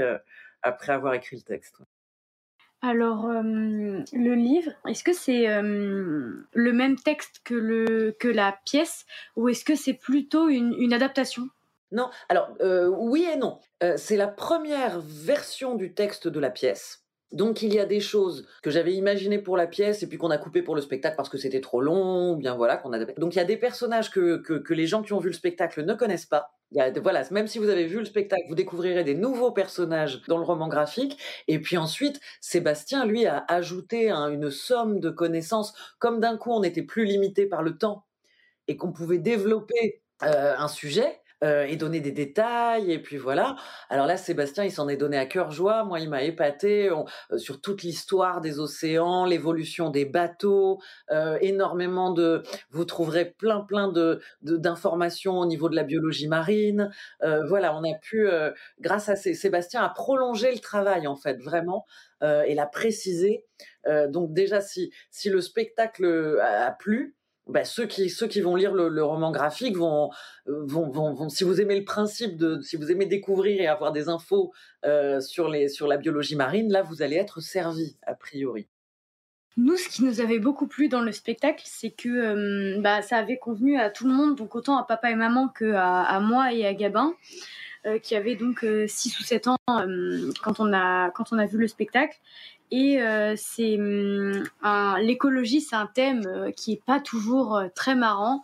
après 0.63 0.93
avoir 0.93 1.13
écrit 1.15 1.37
le 1.37 1.43
texte. 1.43 1.83
Alors, 2.87 3.27
le 3.29 4.35
livre, 4.35 4.71
est-ce 4.89 5.03
que 5.03 5.13
c'est 5.13 5.47
le 5.49 6.73
même 6.73 6.97
texte 6.97 7.41
que, 7.45 8.29
la 8.29 8.59
pièce 8.65 9.05
ou 9.35 9.49
est-ce 9.49 9.65
que 9.65 9.75
c'est 9.75 9.95
plutôt 9.95 10.49
une, 10.49 10.93
adaptation? 10.93 11.49
Non, 11.91 12.11
alors 12.29 12.51
oui 12.99 13.27
et 13.33 13.37
non. 13.37 13.59
c'est 13.97 14.17
la 14.17 14.29
première 14.29 15.01
version 15.01 15.75
du 15.75 15.95
texte 15.95 16.29
de 16.29 16.39
la 16.39 16.51
pièce. 16.51 17.06
Donc 17.33 17.63
il 17.63 17.75
y 17.75 17.81
a 17.81 17.87
des 17.87 18.01
choses 18.01 18.47
que 18.63 18.71
j'avais 18.71 18.95
imaginées 18.95 19.39
pour 19.39 19.57
la 19.57 19.67
pièce 19.67 20.03
et 20.03 20.09
puis 20.09 20.17
qu'on 20.17 20.31
a 20.31 20.39
coupé 20.39 20.63
pour 20.63 20.77
le 20.77 20.81
spectacle 20.81 21.17
parce 21.17 21.29
que 21.29 21.39
c'était 21.39 21.61
trop 21.61 21.81
long, 21.81 22.37
bien 22.37 22.55
voilà 22.55 22.77
qu'on 22.77 22.93
a. 22.93 23.05
Donc 23.05 23.35
il 23.35 23.39
y 23.39 23.41
a 23.41 23.45
des 23.45 23.57
personnages 23.57 24.11
que, 24.11 24.37
que, 24.37 24.75
les 24.75 24.87
gens 24.87 25.03
qui 25.03 25.13
ont 25.13 25.19
vu 25.19 25.29
le 25.29 25.35
spectacle 25.35 25.85
ne 25.85 25.95
connaissent 25.95 26.27
pas. 26.27 26.53
Voilà, 27.03 27.25
même 27.31 27.47
si 27.47 27.59
vous 27.59 27.69
avez 27.69 27.87
vu 27.87 27.99
le 27.99 28.05
spectacle, 28.05 28.45
vous 28.49 28.55
découvrirez 28.55 29.05
des 29.05 29.15
nouveaux 29.15 29.53
personnages 29.53 30.23
dans 30.29 30.39
le 30.39 30.45
roman 30.45 30.69
graphique. 30.69 31.19
Et 31.49 31.61
puis 31.61 31.77
ensuite, 31.77 32.21
Sébastien, 32.41 33.05
lui, 33.07 33.27
a 33.27 33.45
ajouté 33.49 34.11
une 34.11 34.51
somme 34.51 35.01
de 35.01 35.11
connaissances. 35.11 35.75
Comme 35.99 36.21
d'un 36.21 36.37
coup, 36.37 36.51
on 36.53 36.61
n'était 36.61 36.83
plus 36.83 37.05
limité 37.05 37.47
par 37.47 37.63
le 37.63 37.79
temps 37.79 38.05
et 38.69 38.77
qu'on 38.77 38.93
pouvait 38.93 39.19
développer 39.19 40.03
euh, 40.23 40.55
un 40.57 40.69
sujet, 40.69 41.21
euh, 41.47 41.65
et 41.67 41.77
donner 41.77 42.01
des 42.01 42.13
détails 42.13 42.91
et 42.91 42.99
puis 42.99 43.17
voilà. 43.17 43.57
Alors 43.89 44.07
là, 44.07 44.17
Sébastien, 44.17 44.65
il 44.65 44.73
s'en 44.73 44.89
est 44.89 44.97
donné 44.97 45.17
à 45.17 45.27
cœur 45.27 45.53
joie. 45.53 45.85
Moi, 45.85 46.01
il 46.01 46.11
m'a 46.11 46.23
épaté 46.23 46.91
euh, 46.91 47.39
sur 47.39 47.61
toute 47.61 47.83
l'histoire 47.83 48.41
des 48.41 48.59
océans, 48.59 49.25
l'évolution 49.25 49.91
des 49.91 50.05
bateaux, 50.05 50.81
euh, 51.13 51.39
énormément 51.41 52.11
de. 52.13 52.43
Vous 52.71 52.85
trouverez 52.85 53.27
plein 53.39 53.61
plein 53.61 53.89
de 53.89 54.21
d'informations 54.43 55.39
au 55.39 55.47
niveau 55.47 55.69
de 55.69 55.77
la 55.77 55.85
biologie 55.85 56.29
marine. 56.29 56.91
voilà, 57.23 57.77
on 57.77 57.85
a 57.85 57.95
pu, 58.01 58.29
grâce 58.81 59.09
à 59.09 59.17
Sébastien, 59.17 59.83
à 59.83 59.89
prolonger 59.89 60.53
le 60.53 60.59
travail 60.59 61.07
en 61.07 61.17
fait 61.17 61.41
vraiment 61.43 61.85
et 62.23 62.55
l'a 62.55 62.67
préciser. 62.67 63.45
donc 64.09 64.33
déjà, 64.33 64.61
si 64.61 64.91
si 65.11 65.31
le 65.31 65.41
spectacle 65.41 66.41
a 66.43 66.73
plu, 66.73 67.17
bah, 67.47 67.65
ceux 67.65 67.87
qui 67.87 68.11
ceux 68.11 68.27
qui 68.27 68.41
vont 68.41 68.57
lire 68.57 68.75
le, 68.75 69.05
roman 69.05 69.31
graphique 69.31 69.77
vont, 69.77 70.11
vont, 70.47 70.91
vont, 70.91 71.29
si 71.29 71.45
vous 71.45 71.61
aimez 71.61 71.79
le 71.79 71.85
principe 71.85 72.37
de 72.37 72.61
si 72.61 72.77
vous 72.77 72.91
aimez 72.91 73.07
découvrir 73.07 73.61
et 73.61 73.67
avoir 73.67 73.93
des 73.93 74.09
infos 74.09 74.53
euh, 74.85 75.21
sur 75.21 75.49
les 75.49 75.69
sur 75.69 75.87
la 75.87 75.97
biologie 75.97 76.37
marine 76.37 76.73
là 76.73 76.83
vous 76.83 77.03
allez 77.03 77.17
être 77.17 77.41
servi 77.41 77.97
a 78.03 78.15
priori. 78.15 78.67
Nous, 79.59 79.79
ce 79.79 79.89
qui 79.89 80.05
nous 80.05 80.21
avait 80.21 80.39
beaucoup 80.39 80.67
plu 80.67 80.89
dans 80.89 81.01
le 81.01 81.13
spectacle, 81.13 81.63
c'est 81.65 81.91
que 81.91 82.09
euh, 82.11 82.81
bah, 82.83 83.01
ça 83.01 83.17
avait 83.17 83.39
convenu 83.39 83.79
à 83.79 83.89
tout 83.89 84.07
le 84.07 84.13
monde, 84.13 84.37
donc 84.37 84.55
autant 84.55 84.77
à 84.77 84.85
papa 84.85 85.11
et 85.11 85.15
maman 85.15 85.49
que 85.49 85.73
à, 85.73 86.21
moi 86.21 86.53
et 86.53 86.67
à 86.67 86.75
Gabin, 86.75 87.15
euh, 87.87 87.99
qui 87.99 88.15
avait 88.15 88.35
donc 88.35 88.67
6 88.87 89.19
ou 89.19 89.23
7 89.23 89.49
ans 89.49 89.57
quand, 90.43 90.61
on 90.61 90.75
a, 90.75 91.11
quand 91.13 91.33
on 91.33 91.39
a 91.39 91.47
vu 91.47 91.57
le 91.57 91.69
spectacle. 91.69 92.19
Et 92.71 92.99
c'est 93.37 93.77
hum, 93.77 94.43
l'écologie, 95.01 95.61
c'est 95.61 95.77
un 95.77 95.87
thème 95.87 96.53
qui 96.57 96.73
est 96.73 96.85
pas 96.85 97.01
toujours 97.01 97.61
très 97.75 97.95
marrant, 97.95 98.43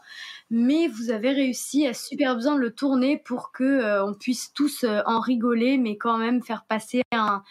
mais 0.51 0.87
vous 0.89 1.11
avez 1.11 1.33
réussi 1.33 1.87
à 1.87 1.95
super 1.95 2.37
bien 2.37 2.57
le 2.57 2.71
tourner 2.71 3.19
pour 3.25 3.53
que 3.53 4.03
on 4.03 4.15
puisse 4.15 4.53
tous 4.53 4.85
en 4.85 5.21
rigoler, 5.21 5.79
mais 5.79 5.97
quand 5.97 6.19
même 6.19 6.43
faire 6.43 6.65
passer 6.69 7.03
un, 7.13 7.43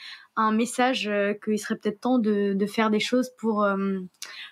message 0.52 1.12
qu'il 1.44 1.60
serait 1.60 1.76
peut-être 1.76 2.00
temps 2.00 2.20
de, 2.20 2.66
faire 2.68 2.90
des 2.90 3.00
choses 3.00 3.32
pour 3.38 3.68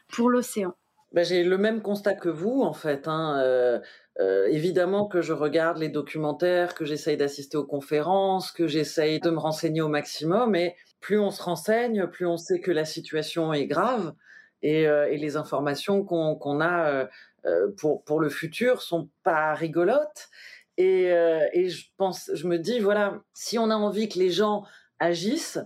pour 0.10 0.30
l'océan. 0.30 0.76
Ben, 1.12 1.26
j'ai 1.26 1.44
le 1.44 1.58
même 1.58 1.82
constat 1.82 2.14
que 2.14 2.30
vous, 2.30 2.62
en 2.62 2.74
fait. 2.74 3.08
Hein. 3.08 3.40
Euh, 3.44 3.80
euh, 4.20 4.46
évidemment 4.48 5.08
que 5.08 5.22
je 5.22 5.34
regarde 5.34 5.78
les 5.80 5.90
documentaires, 5.90 6.76
que 6.76 6.86
j'essaye 6.86 7.18
d'assister 7.18 7.58
aux 7.58 7.66
conférences, 7.66 8.52
que 8.52 8.68
j'essaye 8.68 9.20
de 9.20 9.30
me 9.32 9.40
renseigner 9.40 9.82
au 9.82 9.88
maximum. 9.88 10.56
Et 10.56 10.76
plus 11.00 11.20
on 11.20 11.32
se 11.32 11.42
renseigne, 11.42 12.08
plus 12.08 12.26
on 12.26 12.38
sait 12.38 12.60
que 12.60 12.72
la 12.72 12.86
situation 12.86 13.54
est 13.54 13.68
grave. 13.68 14.14
Et, 14.62 14.88
euh, 14.88 15.10
les 15.10 15.38
informations 15.38 16.04
qu'on 16.04 16.62
a 16.62 17.08
euh, 17.46 17.72
pour, 17.78 18.04
pour 18.04 18.20
le 18.20 18.30
futur 18.30 18.82
sont 18.82 19.10
pas 19.24 19.54
rigolotes. 19.54 20.30
Et, 20.78 21.10
je 21.10 21.86
pense, 21.98 22.32
je 22.34 22.48
me 22.48 22.58
dis, 22.58 22.80
voilà, 22.80 23.22
si 23.34 23.60
on 23.60 23.70
a 23.70 23.76
envie 23.76 24.08
que 24.08 24.18
les 24.18 24.32
gens 24.32 24.64
agissent, 25.00 25.60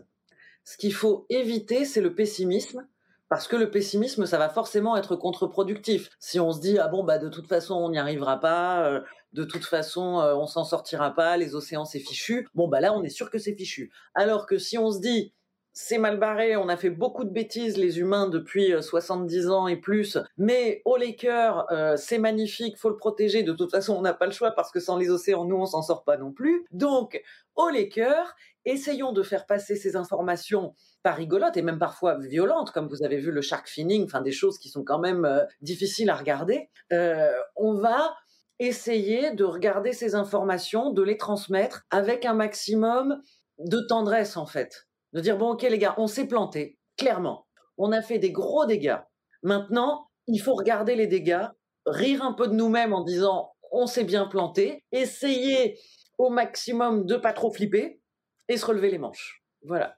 ce 0.63 0.77
qu'il 0.77 0.93
faut 0.93 1.25
éviter, 1.29 1.85
c'est 1.85 2.01
le 2.01 2.15
pessimisme 2.15 2.87
parce 3.33 3.47
que 3.47 3.55
le 3.55 3.71
pessimisme, 3.71 4.27
ça 4.27 4.37
va 4.37 4.47
forcément 4.47 4.95
être 4.95 5.15
contre-productif. 5.15 6.11
Si 6.19 6.39
on 6.39 6.51
se 6.51 6.59
dit 6.59 6.77
ah 6.77 6.87
bon 6.87 7.03
bah 7.03 7.17
de 7.17 7.29
toute 7.29 7.47
façon 7.47 7.73
on 7.73 7.89
n'y 7.89 7.97
arrivera 7.97 8.39
pas, 8.39 8.85
euh, 8.85 9.01
de 9.33 9.43
toute 9.43 9.65
façon 9.65 10.19
euh, 10.19 10.35
on 10.35 10.47
s'en 10.47 10.63
sortira 10.63 11.13
pas, 11.13 11.37
les 11.37 11.55
océans 11.55 11.85
c'est 11.85 11.99
fichu. 11.99 12.47
Bon 12.53 12.67
bah 12.67 12.79
là 12.79 12.93
on 12.93 13.03
est 13.03 13.09
sûr 13.09 13.29
que 13.29 13.39
c'est 13.39 13.55
fichu. 13.55 13.91
Alors 14.15 14.45
que 14.45 14.57
si 14.57 14.77
on 14.77 14.91
se 14.91 14.99
dit 14.99 15.33
c'est 15.75 15.97
mal 15.97 16.19
barré, 16.19 16.55
on 16.55 16.69
a 16.69 16.77
fait 16.77 16.91
beaucoup 16.91 17.23
de 17.23 17.31
bêtises 17.31 17.77
les 17.77 17.99
humains 17.99 18.29
depuis 18.29 18.71
70 18.79 19.47
euh, 19.47 19.51
ans 19.51 19.67
et 19.67 19.75
plus, 19.75 20.19
mais 20.37 20.83
au 20.85 20.97
les 20.97 21.15
cœurs, 21.15 21.65
c'est 21.97 22.19
magnifique, 22.19 22.77
faut 22.77 22.89
le 22.89 22.97
protéger, 22.97 23.41
de 23.41 23.53
toute 23.53 23.71
façon 23.71 23.95
on 23.95 24.01
n'a 24.01 24.13
pas 24.13 24.27
le 24.27 24.31
choix 24.31 24.51
parce 24.51 24.71
que 24.71 24.79
sans 24.79 24.97
les 24.97 25.09
océans 25.09 25.45
nous 25.45 25.55
on 25.55 25.65
s'en 25.65 25.81
sort 25.81 26.03
pas 26.03 26.17
non 26.17 26.31
plus. 26.31 26.65
Donc 26.71 27.21
au 27.55 27.69
les 27.69 27.89
cœurs, 27.89 28.35
essayons 28.65 29.11
de 29.11 29.23
faire 29.23 29.45
passer 29.45 29.75
ces 29.75 29.95
informations 29.95 30.75
pas 31.03 31.11
rigolotes 31.11 31.57
et 31.57 31.61
même 31.61 31.79
parfois 31.79 32.17
violentes, 32.17 32.71
comme 32.71 32.87
vous 32.87 33.03
avez 33.03 33.17
vu 33.17 33.31
le 33.31 33.41
shark 33.41 33.67
finning, 33.67 34.05
enfin 34.05 34.21
des 34.21 34.31
choses 34.31 34.57
qui 34.57 34.69
sont 34.69 34.83
quand 34.83 34.99
même 34.99 35.25
euh, 35.25 35.43
difficiles 35.61 36.09
à 36.09 36.15
regarder. 36.15 36.69
Euh, 36.91 37.31
on 37.55 37.73
va 37.73 38.15
essayer 38.65 39.31
de 39.31 39.43
regarder 39.43 39.93
ces 39.93 40.15
informations, 40.15 40.91
de 40.91 41.01
les 41.01 41.17
transmettre 41.17 41.83
avec 41.89 42.25
un 42.25 42.33
maximum 42.33 43.21
de 43.59 43.79
tendresse 43.79 44.37
en 44.37 44.45
fait. 44.45 44.87
De 45.13 45.19
dire 45.19 45.37
bon 45.37 45.51
ok 45.51 45.63
les 45.63 45.77
gars, 45.77 45.95
on 45.97 46.07
s'est 46.07 46.27
planté, 46.27 46.77
clairement. 46.97 47.47
On 47.77 47.91
a 47.91 48.01
fait 48.01 48.19
des 48.19 48.31
gros 48.31 48.65
dégâts. 48.65 48.99
Maintenant, 49.41 50.07
il 50.27 50.39
faut 50.39 50.53
regarder 50.53 50.95
les 50.95 51.07
dégâts, 51.07 51.47
rire 51.85 52.23
un 52.23 52.33
peu 52.33 52.47
de 52.47 52.53
nous-mêmes 52.53 52.93
en 52.93 53.03
disant 53.03 53.53
on 53.71 53.87
s'est 53.87 54.03
bien 54.03 54.25
planté, 54.25 54.83
essayer 54.91 55.79
au 56.17 56.29
maximum 56.29 57.05
de 57.05 57.15
pas 57.15 57.33
trop 57.33 57.51
flipper, 57.51 57.99
et 58.47 58.57
se 58.57 58.65
relever 58.65 58.89
les 58.89 58.97
manches. 58.97 59.43
Voilà. 59.63 59.97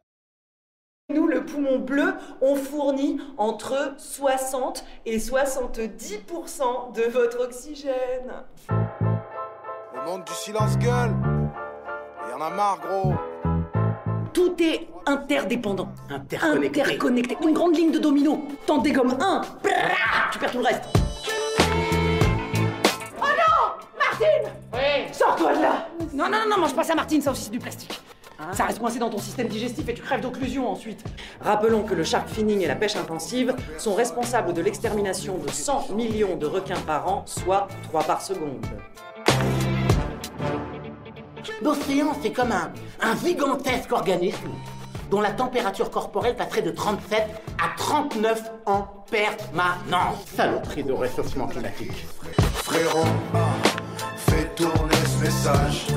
Nous, 1.13 1.27
le 1.27 1.45
poumon 1.45 1.77
bleu, 1.77 2.15
on 2.41 2.55
fournit 2.55 3.21
entre 3.37 3.93
60 3.99 4.83
et 5.05 5.19
70% 5.19 6.93
de 6.95 7.03
votre 7.11 7.43
oxygène. 7.43 8.33
Le 8.69 10.03
monde 10.03 10.23
du 10.25 10.33
silence 10.33 10.75
gueule. 10.79 11.13
Il 12.25 12.31
y 12.31 12.33
en 12.33 12.41
a 12.41 12.49
marre, 12.49 12.79
gros. 12.79 13.13
Tout 14.33 14.55
est 14.59 14.87
interdépendant. 15.05 15.89
Interconnecté. 16.09 16.81
Interconnecté. 16.81 17.37
Une 17.43 17.53
grande 17.53 17.77
ligne 17.77 17.91
de 17.91 17.99
domino. 17.99 18.43
T'en 18.65 18.79
dégommes 18.79 19.15
un, 19.21 19.41
tu 20.31 20.39
perds 20.39 20.51
tout 20.51 20.57
le 20.57 20.65
reste. 20.65 20.85
Oh 23.21 23.25
non 23.25 23.77
Martine 23.99 24.51
Oui 24.73 25.13
Sors-toi 25.13 25.55
de 25.55 25.61
là 25.61 25.87
Non, 26.13 26.25
non, 26.25 26.31
non, 26.31 26.49
non, 26.49 26.57
mange 26.61 26.73
pas 26.73 26.83
ça, 26.83 26.95
Martine, 26.95 27.21
ça 27.21 27.29
aussi 27.29 27.43
c'est 27.43 27.51
du 27.51 27.59
plastique. 27.59 28.01
Ça 28.51 28.65
reste 28.65 28.79
coincé 28.79 28.99
dans 28.99 29.09
ton 29.09 29.17
système 29.17 29.47
digestif 29.47 29.87
et 29.87 29.93
tu 29.93 30.01
crèves 30.01 30.21
d'occlusion 30.21 30.69
ensuite. 30.69 31.03
Rappelons 31.41 31.83
que 31.83 31.93
le 31.93 32.03
shark 32.03 32.27
finning 32.27 32.61
et 32.61 32.67
la 32.67 32.75
pêche 32.75 32.95
intensive 32.95 33.55
sont 33.77 33.93
responsables 33.93 34.53
de 34.53 34.61
l'extermination 34.61 35.37
de 35.37 35.49
100 35.49 35.89
millions 35.95 36.35
de 36.35 36.45
requins 36.45 36.79
par 36.85 37.07
an, 37.07 37.23
soit 37.25 37.67
3 37.83 38.03
par 38.03 38.21
seconde. 38.21 38.65
L'océan, 41.61 42.13
c'est 42.21 42.31
comme 42.31 42.51
un, 42.51 42.71
un 43.01 43.15
gigantesque 43.15 43.91
organisme 43.91 44.49
dont 45.09 45.21
la 45.21 45.31
température 45.31 45.89
corporelle 45.89 46.35
passerait 46.35 46.63
de 46.63 46.71
37 46.71 47.23
à 47.63 47.77
39 47.77 48.51
en 48.65 48.87
permanence. 49.09 50.25
Saloperie 50.35 50.83
de 50.83 50.93
réchauffement 50.93 51.47
climatique. 51.47 52.05
Frérot, 52.63 53.05
fais 54.17 54.45
tourner 54.55 54.95
ce 55.05 55.23
message 55.23 55.87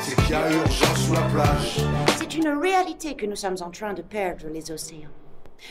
c'est 0.00 0.14
qu'il 0.14 0.30
y 0.30 0.34
a 0.34 0.52
urgence 0.52 1.06
sous 1.06 1.14
la 1.14 1.22
plage. 1.22 1.80
C'est 2.16 2.34
une 2.36 2.48
réalité 2.60 3.16
que 3.16 3.26
nous 3.26 3.34
sommes 3.34 3.56
en 3.60 3.70
train 3.70 3.92
de 3.92 4.02
perdre 4.02 4.48
les 4.48 4.70
océans. 4.70 5.10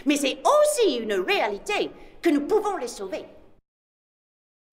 Mais 0.05 0.17
c'est 0.17 0.39
aussi 0.43 0.98
une 0.98 1.13
réalité 1.13 1.89
que 2.22 2.29
nous 2.29 2.46
pouvons 2.46 2.75
les 2.77 2.89
sauver. 2.89 3.24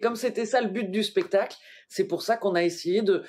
Comme 0.03 0.17
c'était 0.17 0.47
ça 0.47 0.61
le 0.61 0.69
but 0.69 0.91
du 0.91 1.05
spectacle, 1.05 1.57
c'est 1.89 2.09
pour 2.09 2.23
ça 2.23 2.37
qu'on 2.37 2.55
a 2.55 2.65
essayé 2.65 3.03
de, 3.03 3.23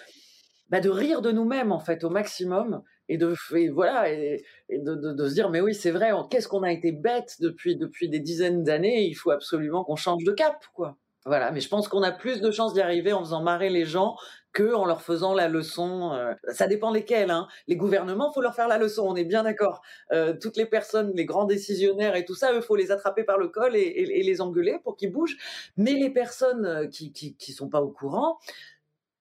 bah, 0.69 0.79
de 0.79 0.89
rire 0.89 1.21
de 1.21 1.31
nous-mêmes 1.31 1.71
en 1.71 1.79
fait 1.79 2.03
au 2.03 2.09
maximum 2.09 2.81
et 3.07 3.17
de 3.17 3.35
voilà 3.71 4.11
et, 4.11 4.43
de, 4.69 5.13
de, 5.13 5.29
se 5.29 5.33
dire 5.33 5.49
mais 5.49 5.61
oui 5.61 5.73
c'est 5.73 5.91
vrai 5.91 6.11
qu'est-ce 6.29 6.49
qu'on 6.49 6.63
a 6.63 6.71
été 6.73 6.91
bête 6.91 7.35
depuis 7.39 7.77
depuis 7.77 8.09
des 8.09 8.19
dizaines 8.19 8.63
d'années 8.63 9.05
il 9.05 9.13
faut 9.13 9.31
absolument 9.31 9.85
qu'on 9.85 9.95
change 9.95 10.25
de 10.25 10.33
cap 10.33 10.65
quoi 10.73 10.97
voilà 11.25 11.51
mais 11.51 11.61
je 11.61 11.69
pense 11.69 11.87
qu'on 11.87 12.03
a 12.03 12.11
plus 12.11 12.41
de 12.41 12.51
chances 12.51 12.73
d'y 12.73 12.81
arriver 12.81 13.13
en 13.13 13.19
faisant 13.23 13.41
marrer 13.41 13.69
les 13.69 13.85
gens 13.85 14.17
que 14.57 14.73
en 14.73 14.85
leur 14.85 15.03
faisant 15.03 15.35
la 15.35 15.47
leçon. 15.47 16.13
Euh, 16.13 16.33
ça 16.51 16.65
dépend 16.65 16.91
lesquels. 16.91 17.29
Hein. 17.29 17.47
Les 17.67 17.75
gouvernements, 17.75 18.31
faut 18.33 18.41
leur 18.41 18.55
faire 18.55 18.67
la 18.67 18.79
leçon. 18.79 19.03
On 19.07 19.15
est 19.15 19.23
bien 19.23 19.43
d'accord. 19.43 19.83
Euh, 20.11 20.33
toutes 20.33 20.57
les 20.57 20.65
personnes, 20.65 21.11
les 21.13 21.25
grands 21.25 21.45
décisionnaires 21.45 22.15
et 22.15 22.25
tout 22.25 22.33
ça, 22.33 22.53
eux, 22.53 22.61
faut 22.61 22.75
les 22.75 22.89
attraper 22.89 23.23
par 23.23 23.37
le 23.37 23.49
col 23.49 23.75
et, 23.75 24.23
les 24.23 24.41
engueuler 24.41 24.79
pour 24.83 24.97
qu'ils 24.97 25.11
bougent. 25.11 25.37
Mais 25.77 25.93
les 25.93 26.09
personnes 26.09 26.65
euh, 26.65 26.87
qui, 26.87 27.11
qui, 27.11 27.35
qui 27.35 27.53
sont 27.53 27.69
pas 27.69 27.81
au 27.81 27.89
courant, 27.89 28.39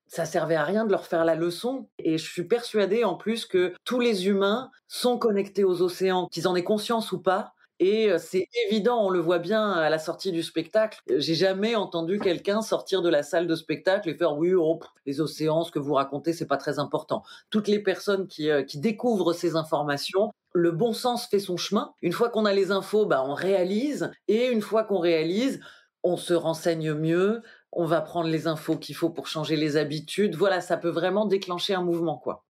ça 0.07 0.25
servait 0.25 0.55
à 0.55 0.65
rien 0.65 0.87
de 0.87 0.91
leur 0.91 1.05
faire 1.05 1.27
la 1.27 1.35
leçon. 1.35 1.87
Et 1.99 2.17
je 2.17 2.25
suis 2.25 2.45
persuadée 2.45 3.05
en 3.05 3.17
plus 3.17 3.45
que 3.45 3.75
tous 3.85 4.01
les 4.01 4.29
humains 4.29 4.71
sont 4.89 5.19
connectés 5.19 5.65
aux 5.65 5.83
océans, 5.83 6.29
qu'ils 6.29 6.49
en 6.49 6.57
aient 6.57 6.65
conscience 6.65 7.13
ou 7.13 7.21
pas. 7.21 7.56
Et 7.79 8.11
c'est 8.19 8.49
évident, 8.67 9.05
on 9.05 9.11
le 9.11 9.21
voit 9.21 9.39
bien 9.39 9.73
à 9.73 9.91
la 9.91 9.99
sortie 9.99 10.33
du 10.33 10.43
spectacle. 10.43 11.01
J'ai 11.15 11.35
jamais 11.35 11.75
entendu 11.75 12.19
quelqu'un 12.19 12.63
sortir 12.63 13.03
de 13.03 13.11
la 13.11 13.23
salle 13.23 13.47
de 13.47 13.55
spectacle 13.55 14.09
et 14.09 14.15
faire 14.15 14.37
oui, 14.39 14.55
oh, 14.55 14.81
les 15.05 15.21
océans, 15.21 15.63
ce 15.63 15.71
que 15.71 15.79
vous 15.79 15.95
racontez, 15.95 16.33
c'est 16.33 16.47
pas 16.47 16.57
très 16.57 16.79
important. 16.79 17.23
Toutes 17.51 17.69
les 17.69 17.81
personnes 17.81 18.29
qui, 18.29 18.49
qui 18.67 18.79
découvrent 18.79 19.35
ces 19.35 19.57
informations, 19.57 20.33
le 20.55 20.73
bon 20.73 20.95
sens 20.95 21.27
fait 21.27 21.39
son 21.39 21.59
chemin. 21.59 21.93
Une 22.01 22.13
fois 22.13 22.31
qu'on 22.31 22.47
a 22.47 22.53
les 22.55 22.71
infos, 22.71 23.05
bah, 23.05 23.23
on 23.27 23.35
réalise. 23.35 24.11
Et 24.27 24.47
une 24.47 24.63
fois 24.63 24.85
qu'on 24.85 24.99
réalise, 24.99 25.61
on 26.03 26.17
se 26.17 26.33
renseigne 26.33 26.95
mieux, 26.95 27.43
on 27.73 27.85
va 27.85 28.01
prendre 28.01 28.29
les 28.29 28.47
infos 28.47 28.79
qu'il 28.79 28.97
faut 28.97 29.11
pour 29.11 29.27
changer 29.27 29.57
les 29.57 29.77
habitudes. 29.77 30.35
Voilà, 30.35 30.63
ça 30.63 30.79
peut 30.79 30.89
vraiment 30.89 31.27
déclencher 31.27 31.75
un 31.75 31.83
mouvement, 31.83 32.17
quoi. 32.17 32.46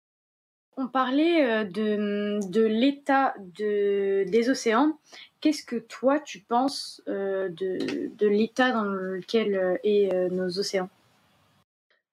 On 0.78 0.88
parlait 0.88 1.44
euh, 1.44 1.64
de, 1.64 2.38
de 2.50 2.62
l'état 2.62 3.34
de, 3.58 4.24
des 4.28 4.50
océans. 4.50 4.98
Qu'est-ce 5.40 5.64
que 5.64 5.76
toi, 5.76 6.20
tu 6.20 6.40
penses 6.40 7.02
euh, 7.08 7.48
de, 7.48 8.10
de 8.14 8.26
l'état 8.26 8.72
dans 8.72 8.84
lequel 8.84 9.54
euh, 9.54 9.76
est 9.84 10.30
nos 10.30 10.58
océans? 10.58 10.90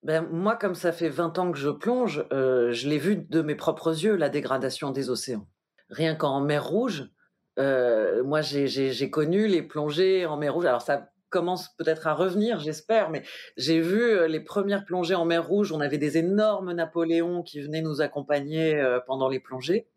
Ben, 0.04 0.26
moi, 0.32 0.56
comme 0.56 0.76
ça 0.76 0.94
fait 0.94 1.10
20 1.10 1.40
ans 1.40 1.52
que 1.52 1.58
je 1.58 1.70
plonge, 1.70 2.26
je 2.32 2.90
l'ai 2.90 2.98
vu 2.98 3.16
de 3.16 3.42
mes 3.42 3.56
propres 3.56 4.04
yeux, 4.04 4.16
la 4.16 4.28
dégradation 4.28 4.92
des 4.92 5.10
océans. 5.10 5.48
Rien 5.90 6.16
qu'en 6.16 6.42
mer 6.42 6.66
Rouge, 6.66 7.10
moi, 7.58 8.42
j'ai 8.42 9.10
connu 9.10 9.48
les 9.48 9.62
plongées 9.62 10.26
en 10.26 10.36
mer 10.36 10.54
Rouge. 10.54 10.66
Alors, 10.66 10.82
ça 10.82 11.13
commence 11.34 11.70
peut-être 11.78 12.06
à 12.06 12.14
revenir, 12.14 12.60
j'espère, 12.60 13.10
mais 13.10 13.24
j'ai 13.58 13.82
vu 13.82 14.02
euh, 14.02 14.28
les 14.28 14.40
premières 14.40 14.86
plongées 14.86 15.16
en 15.16 15.26
mer 15.26 15.46
Rouge. 15.46 15.72
On 15.72 15.82
avait 15.82 15.98
des 15.98 16.20
énormes 16.20 16.74
Napoléons 16.74 17.42
qui 17.42 17.60
venaient 17.60 17.82
nous 17.82 18.02
accompagner 18.02 18.76
euh, 18.76 19.00
pendant 19.06 19.30
les 19.30 19.40
plongées. 19.40 19.88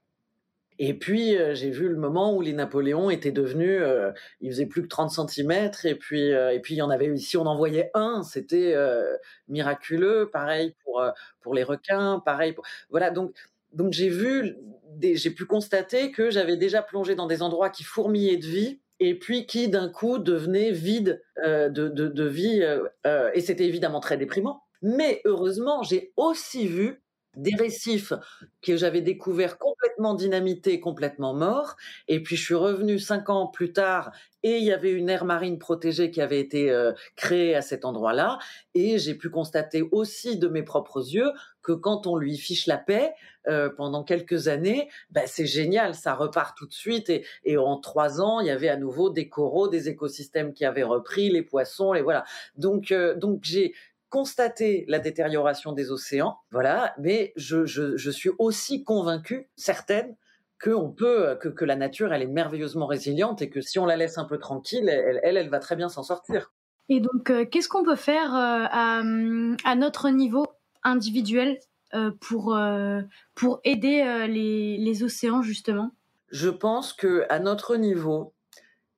Et 0.79 0.95
puis, 0.95 1.37
euh, 1.37 1.55
j'ai 1.55 1.71
vu 1.71 1.91
le 1.91 1.97
moment 1.97 2.35
où 2.35 2.41
les 2.41 2.55
Napoléons 2.55 3.11
étaient 3.11 3.33
devenus, 3.33 3.83
ils 4.41 4.51
faisaient 4.51 4.67
plus 4.67 4.83
que 4.83 4.89
30 4.89 5.11
cm, 5.11 5.71
et 5.85 5.95
puis, 5.95 6.31
et 6.31 6.61
puis 6.63 6.75
il 6.75 6.79
y 6.79 6.83
en 6.83 6.91
avait, 6.91 7.15
ici 7.15 7.37
on 7.37 7.47
en 7.47 7.57
voyait 7.57 7.91
un, 7.95 8.23
c'était 8.23 8.75
miraculeux, 9.49 10.29
pareil 10.31 10.75
pour, 10.85 11.03
pour 11.41 11.55
les 11.55 11.65
requins, 11.65 12.21
pareil 12.25 12.53
pour, 12.53 12.65
voilà, 12.91 13.11
donc, 13.11 13.35
donc 13.73 13.93
j'ai 13.93 14.11
vu, 14.11 14.57
j'ai 15.01 15.31
pu 15.31 15.47
constater 15.47 16.13
que 16.13 16.31
j'avais 16.31 16.59
déjà 16.59 16.83
plongé 16.83 17.15
dans 17.15 17.27
des 17.27 17.43
endroits 17.43 17.71
qui 17.71 17.83
fourmillaient 17.83 18.37
de 18.37 18.47
vie, 18.47 18.81
et 19.01 19.19
puis 19.19 19.47
qui 19.47 19.69
d'un 19.69 19.89
coup 19.89 20.19
devenait 20.19 20.73
vide 20.73 21.23
euh, 21.45 21.69
de, 21.69 21.89
de, 21.89 22.25
vie. 22.25 22.63
Euh, 22.63 22.85
euh, 23.07 23.31
et 23.35 23.41
c'était 23.41 23.67
évidemment 23.67 24.01
très 24.01 24.17
déprimant. 24.17 24.63
Mais 24.83 25.21
heureusement, 25.25 25.83
j'ai 25.83 26.13
aussi 26.17 26.67
vu 26.67 27.03
des 27.37 27.55
récifs 27.55 28.15
que 28.63 28.79
j'avais 28.79 29.03
découverts 29.03 29.59
complètement 29.59 30.15
dynamités, 30.15 30.81
complètement 30.81 31.35
morts. 31.35 31.77
Et 32.09 32.23
puis 32.23 32.35
je 32.37 32.43
suis 32.43 32.55
revenu 32.55 32.99
cinq 32.99 33.29
ans 33.29 33.47
plus 33.47 33.75
tard 33.75 34.11
et 34.43 34.57
il 34.57 34.65
y 34.65 34.73
avait 34.73 34.93
une 34.93 35.11
aire 35.11 35.27
marine 35.27 35.59
protégée 35.59 36.11
qui 36.11 36.23
avait 36.23 36.41
été 36.41 36.75
créée 37.15 37.55
à 37.55 37.61
cet 37.61 37.85
endroit-là. 37.85 38.39
Et 38.73 38.99
j'ai 38.99 39.15
pu 39.15 39.29
constater 39.29 39.83
aussi 39.83 40.39
de 40.39 40.49
mes 40.49 40.63
propres 40.63 41.13
yeux 41.13 41.31
que 41.67 41.73
quand 41.73 42.07
on 42.07 42.17
lui 42.17 42.39
fiche 42.39 42.69
la 42.69 42.79
paix 42.79 43.13
euh, 43.49 43.69
pendant 43.77 44.05
quelques 44.05 44.47
années, 44.47 44.89
bah, 45.11 45.23
c'est 45.27 45.47
génial, 45.47 45.97
ça 45.97 46.15
repart 46.15 46.57
tout 46.57 46.69
de 46.69 46.73
suite. 46.73 47.11
Et, 47.45 47.59
en 47.59 47.79
trois 47.79 48.21
ans, 48.21 48.39
il 48.39 48.47
y 48.47 48.51
avait 48.51 48.69
à 48.69 48.77
nouveau 48.77 49.11
des 49.11 49.29
coraux, 49.29 49.67
des 49.67 49.89
écosystèmes 49.89 50.55
qui 50.55 50.65
avaient 50.65 50.85
repris, 50.85 51.29
les 51.29 51.43
poissons, 51.43 51.93
et 51.93 52.03
voilà. 52.03 52.25
Donc, 52.57 52.93
euh, 52.93 53.17
donc 53.17 53.41
j'ai 53.43 53.75
constater 54.11 54.85
la 54.87 55.01
détérioration 55.01 55.73
des 55.73 55.91
océans, 55.91 56.39
voilà, 56.53 56.95
mais 56.99 57.33
je, 57.35 57.67
je, 57.67 58.11
suis 58.11 58.31
aussi 58.39 58.85
convaincue, 58.85 59.49
certaine, 59.57 60.15
que 60.59 60.71
on 60.71 60.91
peut, 60.91 61.37
que, 61.41 61.49
que, 61.49 61.65
la 61.65 61.75
nature, 61.75 62.13
elle 62.13 62.23
est 62.23 62.29
merveilleusement 62.29 62.87
résiliente 62.87 63.43
et 63.43 63.51
que 63.51 63.61
si 63.61 63.81
on 63.81 63.87
la 63.87 63.97
laisse 63.97 64.17
un 64.19 64.25
peu 64.25 64.39
tranquille, 64.39 64.89
elle, 64.89 65.37
elle, 65.37 65.49
va 65.49 65.59
très 65.59 65.75
bien 65.75 65.89
s'en 65.89 66.05
sortir. 66.05 66.53
Et 66.89 67.01
donc, 67.01 67.31
euh, 67.31 67.45
qu'est-ce 67.45 67.69
qu'on 67.69 67.83
peut 67.83 67.97
faire 67.97 68.31
à, 68.33 69.03
notre 69.75 70.09
niveau? 70.11 70.47
Individuel 70.87 71.59
euh, 71.95 72.11
pour, 72.21 72.55
euh, 72.55 73.03
pour 73.35 73.61
aider 73.65 74.03
euh, 74.03 74.27
les, 74.27 74.77
les 74.77 75.03
océans, 75.03 75.43
justement. 75.43 75.93
Je 76.31 76.49
pense 76.49 76.93
que 76.93 77.25
à 77.29 77.39
notre 77.39 77.77
niveau, 77.77 78.33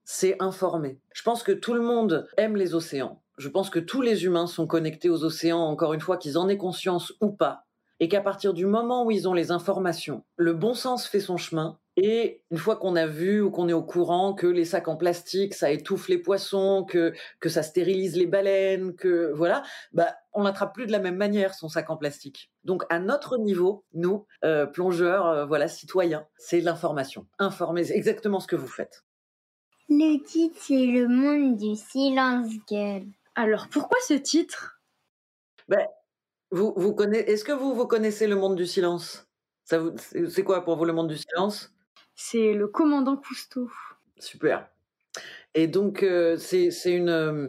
c'est 0.04 0.40
informer. 0.40 0.99
Je 1.12 1.23
pense 1.23 1.42
que 1.42 1.52
tout 1.52 1.75
le 1.75 1.83
monde 1.83 2.26
aime 2.37 2.57
les 2.57 2.75
océans. 2.75 3.21
Je 3.37 3.49
pense 3.49 3.71
que 3.71 3.78
tous 3.78 4.00
les 4.00 4.25
humains 4.25 4.47
sont 4.47 4.66
connectés 4.66 5.11
aux 5.11 5.23
océans, 5.25 5.61
encore 5.61 5.92
une 5.92 6.00
fois, 6.00 6.16
qu'ils 6.16 6.38
en 6.38 6.49
aient 6.49 6.57
conscience 6.57 7.12
ou 7.21 7.30
pas, 7.30 7.66
et 8.00 8.09
qu'à 8.09 8.21
partir 8.21 8.54
du 8.54 8.66
moment 8.66 9.04
où 9.04 9.11
ils 9.11 9.28
ont 9.28 9.35
les 9.35 9.50
informations, 9.50 10.25
le 10.37 10.54
bon 10.54 10.75
sens 10.75 11.07
fait 11.07 11.21
son 11.21 11.37
chemin, 11.37 11.78
et 12.00 12.44
une 12.52 12.58
fois 12.58 12.76
qu'on 12.76 12.94
a 12.94 13.08
vu 13.08 13.40
ou 13.40 13.50
qu'on 13.50 13.68
est 13.68 13.72
au 13.72 13.82
courant 13.82 14.32
que 14.32 14.46
les 14.46 14.64
sacs 14.64 14.86
en 14.86 14.96
plastique, 14.96 15.52
ça 15.52 15.72
étouffe 15.72 16.06
les 16.06 16.18
poissons, 16.18 16.84
que, 16.88 17.12
que 17.40 17.48
ça 17.48 17.64
stérilise 17.64 18.16
les 18.16 18.26
baleines, 18.26 18.94
que 18.94 19.32
voilà, 19.34 19.64
bah, 19.90 20.14
on 20.32 20.44
l'attrape 20.44 20.72
plus 20.72 20.86
de 20.86 20.92
la 20.92 21.00
même 21.00 21.16
manière, 21.16 21.54
son 21.54 21.68
sac 21.68 21.90
en 21.90 21.96
plastique. 21.96 22.52
Donc, 22.62 22.84
à 22.88 23.00
notre 23.00 23.36
niveau, 23.36 23.84
nous, 23.94 24.26
euh, 24.44 24.64
plongeurs, 24.64 25.26
euh, 25.26 25.44
voilà, 25.44 25.66
citoyens, 25.66 26.24
c'est 26.36 26.60
l'information. 26.60 27.26
Informer 27.40 27.90
exactement 27.90 28.38
ce 28.38 28.46
que 28.46 28.54
vous 28.54 28.68
faites. 28.68 29.02
Le 29.88 30.22
titre, 30.24 30.56
c'est 30.60 30.86
Le 30.86 31.08
monde 31.08 31.56
du 31.56 31.74
silence-gueule. 31.74 33.08
Alors, 33.34 33.66
pourquoi 33.72 33.98
ce 34.06 34.14
titre? 34.14 34.80
Ben, 35.66 35.84
vous, 36.52 36.72
vous 36.76 36.94
connaissez, 36.94 37.32
Est-ce 37.32 37.44
que 37.44 37.50
vous, 37.50 37.74
vous 37.74 37.88
connaissez 37.88 38.28
le 38.28 38.36
monde 38.36 38.54
du 38.54 38.66
silence? 38.66 39.26
Ça 39.64 39.80
vous, 39.80 39.90
C'est 40.28 40.44
quoi 40.44 40.64
pour 40.64 40.76
vous 40.76 40.84
le 40.84 40.92
monde 40.92 41.08
du 41.08 41.16
silence? 41.16 41.74
C'est 42.20 42.52
le 42.52 42.66
commandant 42.66 43.16
Cousteau. 43.16 43.70
Super. 44.18 44.68
Et 45.54 45.68
donc, 45.68 46.02
euh. 46.02 46.37
Euh, 46.52 47.48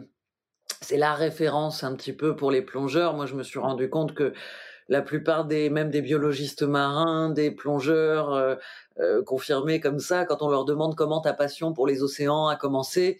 c'est 0.80 0.96
la 0.96 1.14
référence 1.14 1.82
un 1.82 1.96
petit 1.96 2.12
peu 2.12 2.36
pour 2.36 2.52
les 2.52 2.62
plongeurs. 2.62 3.14
Moi, 3.14 3.26
je 3.26 3.34
me 3.34 3.42
suis 3.42 3.58
rendu 3.58 3.90
compte 3.90 4.14
que 4.14 4.32
la 4.88 5.02
plupart 5.02 5.44
des, 5.44 5.70
même 5.70 5.90
des 5.90 6.02
biologistes 6.02 6.62
marins, 6.62 7.30
des 7.30 7.50
plongeurs 7.50 8.32
euh, 8.32 9.22
confirmés 9.26 9.80
comme 9.80 9.98
ça, 9.98 10.24
quand 10.24 10.40
on 10.40 10.48
leur 10.48 10.64
demande 10.64 10.94
comment 10.94 11.20
ta 11.20 11.32
passion 11.32 11.72
pour 11.72 11.88
les 11.88 12.04
océans 12.04 12.46
a 12.46 12.54
commencé, 12.54 13.18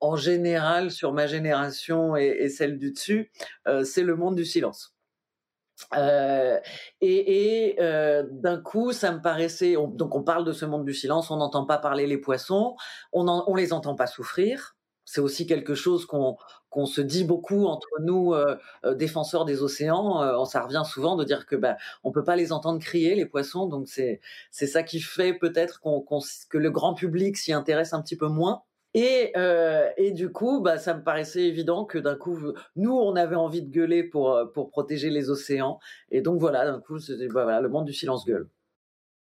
en 0.00 0.16
général, 0.16 0.90
sur 0.90 1.12
ma 1.12 1.28
génération 1.28 2.16
et, 2.16 2.48
celle 2.48 2.78
du 2.78 2.90
dessus, 2.90 3.30
c'est 3.84 4.02
le 4.02 4.16
monde 4.16 4.34
du 4.34 4.44
silence. 4.44 4.93
Euh, 5.96 6.60
et, 7.00 7.68
et 7.68 7.82
euh, 7.82 8.24
d'un 8.30 8.60
coup, 8.60 8.92
ça 8.92 9.12
me 9.12 9.20
paraissait. 9.20 9.76
On, 9.76 9.88
donc, 9.88 10.14
on 10.14 10.22
parle 10.22 10.44
de 10.44 10.52
ce 10.52 10.64
monde 10.64 10.84
du 10.84 10.94
silence. 10.94 11.30
On 11.30 11.36
n'entend 11.36 11.66
pas 11.66 11.78
parler 11.78 12.06
les 12.06 12.18
poissons. 12.18 12.76
On, 13.12 13.28
en, 13.28 13.44
on 13.48 13.54
les 13.54 13.72
entend 13.72 13.94
pas 13.94 14.06
souffrir. 14.06 14.76
C'est 15.04 15.20
aussi 15.20 15.46
quelque 15.46 15.74
chose 15.74 16.06
qu'on 16.06 16.36
qu'on 16.70 16.86
se 16.86 17.00
dit 17.00 17.22
beaucoup 17.24 17.66
entre 17.66 17.88
nous 18.00 18.34
euh, 18.34 18.56
défenseurs 18.94 19.44
des 19.44 19.62
océans. 19.62 20.22
Euh, 20.22 20.44
ça 20.44 20.62
revient 20.62 20.82
souvent 20.84 21.14
de 21.14 21.22
dire 21.24 21.46
que 21.46 21.54
bah 21.56 21.76
on 22.02 22.10
peut 22.10 22.24
pas 22.24 22.34
les 22.36 22.52
entendre 22.52 22.80
crier 22.80 23.14
les 23.14 23.26
poissons. 23.26 23.66
Donc 23.66 23.86
c'est 23.88 24.20
c'est 24.50 24.66
ça 24.66 24.82
qui 24.82 25.00
fait 25.00 25.34
peut-être 25.34 25.80
qu'on 25.80 26.04
que 26.48 26.58
le 26.58 26.70
grand 26.70 26.94
public 26.94 27.36
s'y 27.36 27.52
intéresse 27.52 27.92
un 27.92 28.02
petit 28.02 28.16
peu 28.16 28.28
moins. 28.28 28.62
Et, 28.94 29.32
euh, 29.36 29.90
et 29.96 30.12
du 30.12 30.30
coup, 30.30 30.60
bah, 30.60 30.78
ça 30.78 30.94
me 30.94 31.02
paraissait 31.02 31.42
évident 31.42 31.84
que 31.84 31.98
d'un 31.98 32.16
coup, 32.16 32.38
nous, 32.76 32.92
on 32.92 33.16
avait 33.16 33.34
envie 33.34 33.62
de 33.62 33.70
gueuler 33.70 34.04
pour, 34.04 34.40
pour 34.54 34.70
protéger 34.70 35.10
les 35.10 35.30
océans. 35.30 35.80
Et 36.10 36.20
donc 36.20 36.40
voilà, 36.40 36.64
d'un 36.64 36.80
coup, 36.80 37.00
c'était 37.00 37.26
bah, 37.26 37.42
voilà, 37.42 37.60
le 37.60 37.68
monde 37.68 37.86
du 37.86 37.92
silence 37.92 38.24
gueule. 38.24 38.48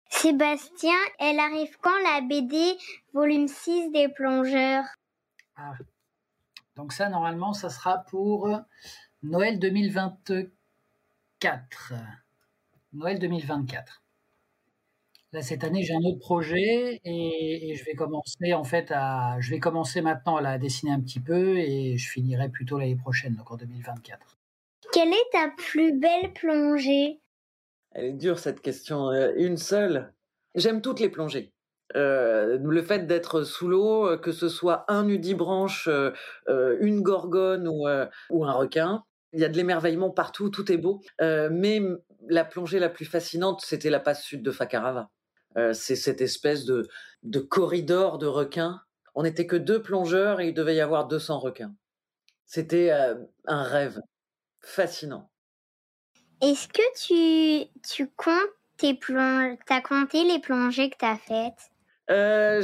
Sébastien, 0.09 0.95
elle 1.19 1.39
arrive 1.39 1.77
quand 1.81 1.97
la 2.03 2.21
BD 2.21 2.77
volume 3.13 3.47
6 3.47 3.91
des 3.91 4.09
plongeurs? 4.09 4.83
Ah. 5.55 5.73
Donc 6.75 6.91
ça, 6.91 7.07
normalement, 7.09 7.53
ça 7.53 7.69
sera 7.69 7.99
pour 8.09 8.49
Noël 9.23 9.59
2024. 9.59 11.93
Noël 12.93 13.19
2024. 13.19 14.01
Là, 15.35 15.41
cette 15.41 15.65
année, 15.65 15.83
j'ai 15.83 15.93
un 15.93 16.05
autre 16.05 16.19
projet 16.19 17.01
et, 17.03 17.69
et, 17.69 17.75
je 17.75 17.83
vais 17.83 17.93
commencer 17.93 18.53
en 18.53 18.63
fait 18.63 18.89
à, 18.95 19.35
je 19.41 19.49
vais 19.49 19.59
commencer 19.59 20.01
maintenant 20.01 20.37
à 20.37 20.41
la 20.41 20.57
dessiner 20.57 20.93
un 20.93 21.01
petit 21.01 21.19
peu 21.19 21.57
et 21.57 21.97
je 21.97 22.09
finirai 22.09 22.47
plutôt 22.47 22.79
l'année 22.79 22.95
prochaine, 22.95 23.35
donc 23.35 23.51
en 23.51 23.57
2024. 23.57 24.37
Quelle 24.93 25.09
est 25.09 25.29
ta 25.33 25.51
plus 25.57 25.99
belle 25.99 26.31
plongée? 26.31 27.19
Elle 27.91 28.05
est 28.05 28.13
dure 28.13 28.39
cette 28.39 28.61
question. 28.61 29.09
Euh, 29.09 29.33
une 29.35 29.57
seule. 29.57 30.13
J'aime 30.55 30.81
toutes 30.81 31.01
les 31.01 31.09
plongées. 31.09 31.51
Euh, 31.97 32.57
le 32.57 32.81
fait 32.81 33.05
d'être 33.05 33.43
sous 33.43 33.67
l'eau, 33.67 34.17
que 34.17 34.31
ce 34.31 34.47
soit 34.47 34.85
un 34.87 35.03
nudibranche, 35.03 35.89
euh, 35.89 36.77
une 36.79 37.01
gorgone 37.01 37.67
ou, 37.67 37.89
euh, 37.89 38.05
ou 38.29 38.45
un 38.45 38.53
requin, 38.53 39.03
il 39.35 39.41
y 39.41 39.43
a 39.43 39.49
de 39.49 39.57
l'émerveillement 39.57 40.11
partout, 40.11 40.49
tout 40.49 40.71
est 40.71 40.77
beau. 40.77 41.01
Euh, 41.21 41.49
mais 41.51 41.81
la 42.29 42.45
plongée 42.45 42.79
la 42.79 42.89
plus 42.89 43.05
fascinante, 43.05 43.61
c'était 43.61 43.89
la 43.89 43.99
passe 43.99 44.23
sud 44.23 44.41
de 44.41 44.51
Fakarava. 44.51 45.09
Euh, 45.57 45.73
c'est 45.73 45.95
cette 45.95 46.21
espèce 46.21 46.65
de, 46.65 46.87
de 47.23 47.39
corridor 47.39 48.17
de 48.17 48.27
requins. 48.27 48.81
On 49.13 49.23
n'était 49.23 49.47
que 49.47 49.55
deux 49.55 49.81
plongeurs 49.81 50.41
et 50.41 50.49
il 50.49 50.53
devait 50.53 50.75
y 50.75 50.81
avoir 50.81 51.07
200 51.07 51.39
requins. 51.39 51.73
C'était 52.45 52.91
euh, 52.91 53.15
un 53.45 53.63
rêve 53.63 54.01
fascinant. 54.59 55.29
Est-ce 56.41 56.67
que 56.67 56.81
tu, 56.97 57.69
tu 57.87 58.07
comptes 58.17 58.51
tes 58.77 58.99
t'as 59.65 59.81
compté 59.81 60.25
les 60.25 60.39
plongées 60.39 60.89
que 60.89 60.97
tu 60.97 61.05
as 61.05 61.17
faites? 61.17 61.71
Euh, 62.09 62.61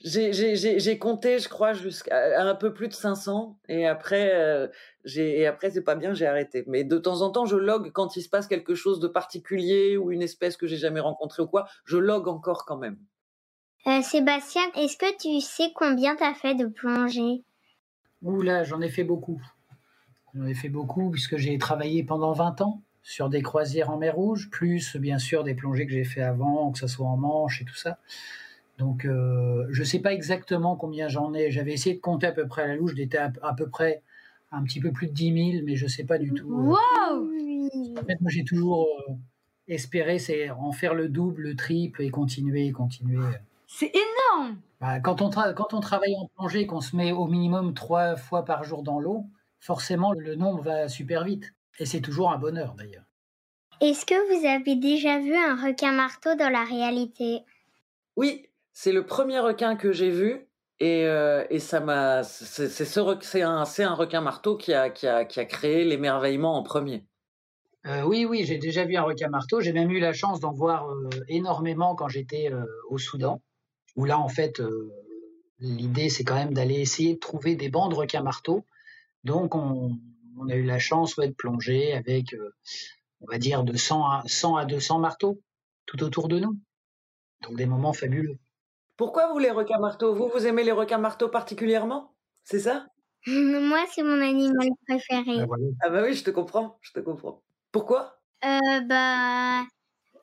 j'ai 0.00 0.98
compté, 0.98 1.38
je 1.38 1.48
crois, 1.48 1.72
jusqu'à 1.72 2.40
un 2.40 2.54
peu 2.54 2.72
plus 2.72 2.88
de 2.88 2.92
500. 2.92 3.58
Et 3.68 3.86
après, 3.86 4.32
euh, 4.34 4.68
et 5.16 5.46
après 5.46 5.70
c'est 5.70 5.84
pas 5.84 5.94
bien, 5.94 6.14
j'ai 6.14 6.26
arrêté. 6.26 6.64
Mais 6.66 6.84
de 6.84 6.98
temps 6.98 7.22
en 7.22 7.30
temps, 7.30 7.46
je 7.46 7.56
log 7.56 7.92
quand 7.92 8.16
il 8.16 8.22
se 8.22 8.28
passe 8.28 8.46
quelque 8.46 8.74
chose 8.74 9.00
de 9.00 9.08
particulier 9.08 9.96
ou 9.96 10.10
une 10.10 10.22
espèce 10.22 10.56
que 10.56 10.66
j'ai 10.66 10.76
jamais 10.76 11.00
rencontrée 11.00 11.42
ou 11.42 11.46
quoi. 11.46 11.66
Je 11.84 11.96
log 11.96 12.28
encore 12.28 12.64
quand 12.64 12.76
même. 12.76 12.98
Euh, 13.86 14.02
Sébastien, 14.02 14.62
est-ce 14.74 14.96
que 14.96 15.16
tu 15.20 15.40
sais 15.40 15.70
combien 15.74 16.16
tu 16.16 16.24
as 16.24 16.34
fait 16.34 16.54
de 16.54 16.66
plongées? 16.66 17.44
Oula, 18.22 18.64
j'en 18.64 18.80
ai 18.80 18.88
fait 18.88 19.04
beaucoup. 19.04 19.40
J'en 20.34 20.46
ai 20.46 20.54
fait 20.54 20.70
beaucoup 20.70 21.10
puisque 21.10 21.36
j'ai 21.36 21.56
travaillé 21.58 22.02
pendant 22.02 22.32
20 22.32 22.62
ans 22.62 22.82
sur 23.04 23.28
des 23.28 23.42
croisières 23.42 23.90
en 23.90 23.98
mer 23.98 24.16
Rouge, 24.16 24.48
plus 24.50 24.96
bien 24.96 25.18
sûr 25.18 25.44
des 25.44 25.54
plongées 25.54 25.86
que 25.86 25.92
j'ai 25.92 26.04
fait 26.04 26.22
avant, 26.22 26.72
que 26.72 26.78
ce 26.78 26.88
soit 26.88 27.06
en 27.06 27.16
Manche 27.16 27.62
et 27.62 27.64
tout 27.64 27.76
ça. 27.76 27.98
Donc 28.78 29.04
euh, 29.04 29.66
je 29.70 29.80
ne 29.80 29.84
sais 29.84 30.00
pas 30.00 30.12
exactement 30.12 30.74
combien 30.74 31.06
j'en 31.06 31.32
ai. 31.34 31.50
J'avais 31.52 31.72
essayé 31.72 31.94
de 31.94 32.00
compter 32.00 32.26
à 32.26 32.32
peu 32.32 32.48
près 32.48 32.62
à 32.62 32.66
la 32.66 32.76
louche, 32.76 32.94
j'étais 32.96 33.18
à, 33.18 33.30
à, 33.42 33.54
peu 33.54 33.68
près 33.68 34.02
un 34.50 34.64
petit 34.64 34.80
peu 34.80 34.90
plus 34.90 35.06
de 35.06 35.12
10 35.12 35.52
000, 35.52 35.64
mais 35.64 35.76
je 35.76 35.84
ne 35.84 35.90
sais 35.90 36.04
pas 36.04 36.18
du 36.18 36.32
tout. 36.32 36.48
Wow 36.48 37.30
en 37.96 38.04
fait, 38.04 38.20
moi 38.20 38.30
j'ai 38.30 38.44
toujours 38.44 38.88
euh, 39.08 39.12
espéré 39.68 40.18
c'est 40.18 40.50
en 40.50 40.72
faire 40.72 40.94
le 40.94 41.08
double, 41.08 41.42
le 41.42 41.56
triple 41.56 42.02
et 42.02 42.10
continuer, 42.10 42.72
continuer. 42.72 43.18
C'est 43.66 43.92
énorme 43.94 44.56
bah, 44.80 45.00
quand, 45.00 45.22
on 45.22 45.30
quand 45.30 45.74
on 45.74 45.80
travaille 45.80 46.14
en 46.16 46.28
plongée, 46.36 46.66
qu'on 46.66 46.80
se 46.80 46.96
met 46.96 47.12
au 47.12 47.26
minimum 47.26 47.74
trois 47.74 48.16
fois 48.16 48.44
par 48.44 48.64
jour 48.64 48.82
dans 48.82 49.00
l'eau, 49.00 49.24
forcément 49.60 50.12
le 50.12 50.34
nombre 50.34 50.62
va 50.62 50.88
super 50.88 51.24
vite. 51.24 51.54
Et 51.78 51.86
c'est 51.86 52.00
toujours 52.00 52.30
un 52.30 52.38
bonheur 52.38 52.74
d'ailleurs. 52.74 53.04
Est-ce 53.80 54.06
que 54.06 54.14
vous 54.28 54.46
avez 54.46 54.76
déjà 54.76 55.18
vu 55.18 55.34
un 55.34 55.56
requin 55.56 55.92
marteau 55.92 56.34
dans 56.36 56.50
la 56.50 56.64
réalité? 56.64 57.40
Oui, 58.16 58.46
c'est 58.72 58.92
le 58.92 59.04
premier 59.04 59.40
requin 59.40 59.76
que 59.76 59.92
j'ai 59.92 60.10
vu. 60.10 60.46
Et, 60.80 61.06
euh, 61.06 61.44
et 61.50 61.60
ça 61.60 61.80
m'a. 61.80 62.24
C'est 62.24 62.68
ce, 62.68 63.38
un, 63.40 63.64
un 63.64 63.94
requin 63.94 64.20
marteau 64.20 64.56
qui 64.56 64.72
a, 64.74 64.90
qui 64.90 65.06
a, 65.06 65.24
qui 65.24 65.38
a 65.40 65.44
créé 65.44 65.84
l'émerveillement 65.84 66.56
en 66.56 66.62
premier. 66.62 67.06
Euh, 67.86 68.02
oui, 68.02 68.24
oui, 68.24 68.44
j'ai 68.44 68.58
déjà 68.58 68.84
vu 68.84 68.96
un 68.96 69.02
requin 69.02 69.28
marteau. 69.28 69.60
J'ai 69.60 69.72
même 69.72 69.90
eu 69.90 70.00
la 70.00 70.12
chance 70.12 70.40
d'en 70.40 70.52
voir 70.52 70.88
euh, 70.88 71.10
énormément 71.28 71.94
quand 71.94 72.08
j'étais 72.08 72.50
euh, 72.50 72.64
au 72.88 72.98
Soudan, 72.98 73.42
où 73.94 74.04
là, 74.04 74.18
en 74.18 74.28
fait, 74.28 74.60
euh, 74.60 74.90
l'idée, 75.58 76.08
c'est 76.08 76.24
quand 76.24 76.34
même 76.34 76.54
d'aller 76.54 76.80
essayer 76.80 77.14
de 77.14 77.20
trouver 77.20 77.56
des 77.56 77.68
bancs 77.68 77.90
de 77.90 77.96
requins 77.96 78.22
marteaux. 78.22 78.64
Donc, 79.22 79.54
on, 79.54 79.98
on 80.38 80.48
a 80.48 80.54
eu 80.54 80.64
la 80.64 80.78
chance 80.78 81.16
ouais, 81.16 81.28
de 81.28 81.34
plonger 81.34 81.92
avec 81.92 82.34
euh, 82.34 82.50
on 83.24 83.30
va 83.30 83.38
dire, 83.38 83.64
de 83.64 83.76
100 83.76 84.04
à, 84.04 84.22
100 84.26 84.56
à 84.56 84.64
200 84.64 84.98
marteaux 84.98 85.40
tout 85.86 86.02
autour 86.02 86.28
de 86.28 86.38
nous. 86.38 86.58
Donc 87.42 87.56
des 87.56 87.66
moments 87.66 87.92
fabuleux. 87.92 88.38
Pourquoi 88.96 89.32
vous 89.32 89.38
les 89.38 89.50
requins 89.50 89.78
marteaux? 89.78 90.14
Vous, 90.14 90.28
vous 90.28 90.46
aimez 90.46 90.62
les 90.62 90.72
requins 90.72 90.98
marteaux 90.98 91.28
particulièrement? 91.28 92.14
C'est 92.44 92.60
ça? 92.60 92.86
Moi, 93.26 93.84
c'est 93.90 94.02
mon 94.02 94.20
animal 94.20 94.68
préféré. 94.86 95.44
Voilà. 95.46 95.64
Ah 95.82 95.88
bah 95.88 96.02
oui, 96.04 96.14
je 96.14 96.24
te 96.24 96.30
comprends, 96.30 96.78
je 96.82 96.92
te 96.92 97.00
comprends. 97.00 97.42
Pourquoi? 97.72 98.20
Euh, 98.44 98.80
bah, 98.82 99.62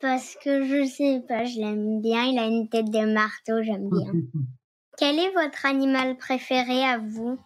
parce 0.00 0.36
que 0.42 0.64
je 0.64 0.86
sais 0.86 1.22
pas, 1.28 1.44
je 1.44 1.58
l'aime 1.58 2.00
bien. 2.00 2.24
Il 2.24 2.38
a 2.38 2.46
une 2.46 2.68
tête 2.68 2.90
de 2.90 3.12
marteau, 3.12 3.62
j'aime 3.62 3.90
bien. 3.90 4.12
Quel 4.98 5.18
est 5.18 5.32
votre 5.32 5.66
animal 5.66 6.16
préféré 6.16 6.84
à 6.84 6.98
vous? 6.98 7.38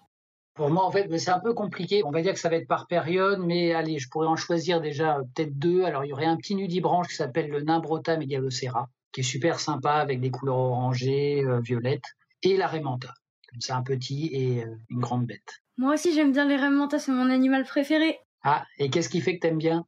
Pour 0.57 0.71
moi, 0.71 0.85
en 0.85 0.91
fait, 0.91 1.07
c'est 1.19 1.31
un 1.31 1.39
peu 1.39 1.53
compliqué. 1.53 2.03
On 2.05 2.11
va 2.11 2.23
dire 2.23 2.33
que 2.33 2.41
ça 2.41 2.49
va 2.49 2.57
être 2.57 2.67
par 2.67 2.87
période, 2.87 3.41
mais 3.41 3.75
allez, 3.75 3.99
je 3.99 4.09
pourrais 4.09 4.27
en 4.27 4.37
choisir 4.37 4.81
déjà 4.81 5.19
euh, 5.19 5.23
peut-être 5.35 5.59
deux. 5.59 5.85
Alors, 5.85 6.05
il 6.05 6.09
y 6.09 6.13
aurait 6.15 6.25
un 6.25 6.39
petit 6.39 6.55
nudibranche 6.55 7.09
qui 7.09 7.15
s'appelle 7.15 7.51
le 7.51 7.61
Nimbrota 7.61 8.17
megalocera, 8.17 8.89
qui 9.13 9.21
est 9.21 9.23
super 9.23 9.61
sympa 9.61 9.93
avec 9.93 10.19
des 10.21 10.31
couleurs 10.31 10.57
orangées, 10.57 11.45
euh, 11.45 11.61
violettes, 11.61 12.17
et 12.43 12.57
la 12.57 12.69
Raimanta. 12.69 13.13
Comme 13.51 13.61
ça, 13.61 13.77
un 13.77 13.83
petit 13.83 14.31
et 14.33 14.65
euh, 14.65 14.77
une 14.89 15.01
grande 15.01 15.27
bête. 15.27 15.61
Moi 15.77 15.93
aussi, 15.93 16.15
j'aime 16.15 16.33
bien 16.33 16.49
les 16.49 16.57
raimentas, 16.57 17.01
c'est 17.01 17.13
mon 17.13 17.29
animal 17.29 17.65
préféré. 17.65 18.19
Ah, 18.43 18.65
et 18.79 18.89
qu'est-ce 18.89 19.11
qui 19.11 19.21
fait 19.21 19.37
que 19.37 19.41
t'aimes 19.41 19.59
bien? 19.59 19.85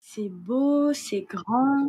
C'est 0.00 0.28
beau, 0.28 0.92
c'est 0.92 1.22
grand, 1.22 1.88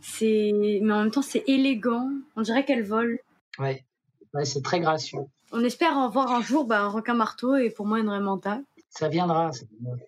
c'est 0.00 0.50
mais 0.82 0.92
en 0.92 1.02
même 1.02 1.10
temps 1.10 1.22
c'est 1.22 1.44
élégant. 1.46 2.08
On 2.34 2.42
dirait 2.42 2.64
qu'elle 2.64 2.82
vole. 2.82 3.18
Ouais, 3.58 3.84
ouais 4.32 4.44
c'est 4.44 4.62
très 4.62 4.80
gracieux. 4.80 5.20
On 5.56 5.62
espère 5.62 5.96
en 5.96 6.08
voir 6.08 6.32
un 6.32 6.42
jour 6.42 6.64
bah, 6.64 6.80
un 6.80 6.88
requin 6.88 7.14
marteau 7.14 7.54
et 7.54 7.70
pour 7.70 7.86
moi 7.86 8.00
une 8.00 8.08
raimanta. 8.08 8.60
Ça 8.90 9.08
viendra. 9.08 9.52
ça 9.52 9.64
viendra. 9.80 10.02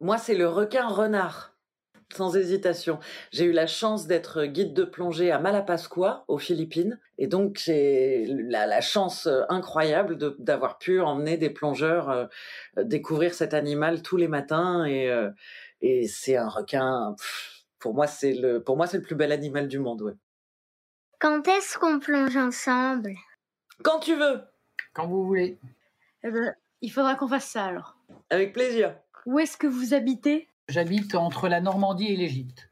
Moi, 0.00 0.18
c'est 0.18 0.34
le 0.34 0.48
requin 0.48 0.88
renard, 0.88 1.54
sans 2.12 2.36
hésitation. 2.36 2.98
J'ai 3.30 3.44
eu 3.44 3.52
la 3.52 3.68
chance 3.68 4.08
d'être 4.08 4.44
guide 4.46 4.74
de 4.74 4.82
plongée 4.82 5.30
à 5.30 5.38
Malapascua, 5.38 6.24
aux 6.26 6.38
Philippines. 6.38 6.98
Et 7.16 7.28
donc, 7.28 7.60
j'ai 7.64 8.26
la, 8.26 8.66
la 8.66 8.80
chance 8.80 9.28
euh, 9.28 9.42
incroyable 9.48 10.18
d'avoir 10.40 10.78
pu 10.78 11.00
emmener 11.00 11.36
des 11.36 11.50
plongeurs 11.50 12.10
euh, 12.10 12.26
euh, 12.78 12.82
découvrir 12.82 13.34
cet 13.34 13.54
animal 13.54 14.02
tous 14.02 14.16
les 14.16 14.26
matins. 14.26 14.84
Et, 14.84 15.08
euh, 15.08 15.30
et 15.80 16.08
c'est 16.08 16.36
un 16.36 16.48
requin. 16.48 17.14
pff, 17.16 17.64
pour 17.78 17.94
moi, 17.94 18.08
c'est 18.08 18.32
le, 18.32 18.60
pour 18.60 18.76
moi, 18.76 18.88
c'est 18.88 18.96
le 18.98 19.04
plus 19.04 19.14
bel 19.14 19.30
animal 19.30 19.68
du 19.68 19.78
monde. 19.78 20.02
Ouais. 20.02 20.14
Quand 21.20 21.46
est-ce 21.46 21.78
qu'on 21.78 22.00
plonge 22.00 22.36
ensemble? 22.36 23.12
Quand 23.84 24.00
tu 24.00 24.16
veux, 24.16 24.40
Quand 24.92 25.06
vous 25.06 25.24
voulez. 25.24 25.58
Eh 26.24 26.30
ben, 26.30 26.54
il 26.80 26.90
faudra 26.90 27.14
qu'on 27.14 27.28
fasse 27.28 27.46
ça 27.46 27.64
alors. 27.66 27.96
avec 28.30 28.52
plaisir. 28.52 28.94
Où 29.26 29.38
est-ce 29.38 29.56
que 29.56 29.66
vous 29.66 29.94
habitez? 29.94 30.48
J'habite 30.68 31.14
entre 31.14 31.48
la 31.48 31.60
Normandie 31.60 32.06
et 32.08 32.16
l'Égypte. 32.16 32.70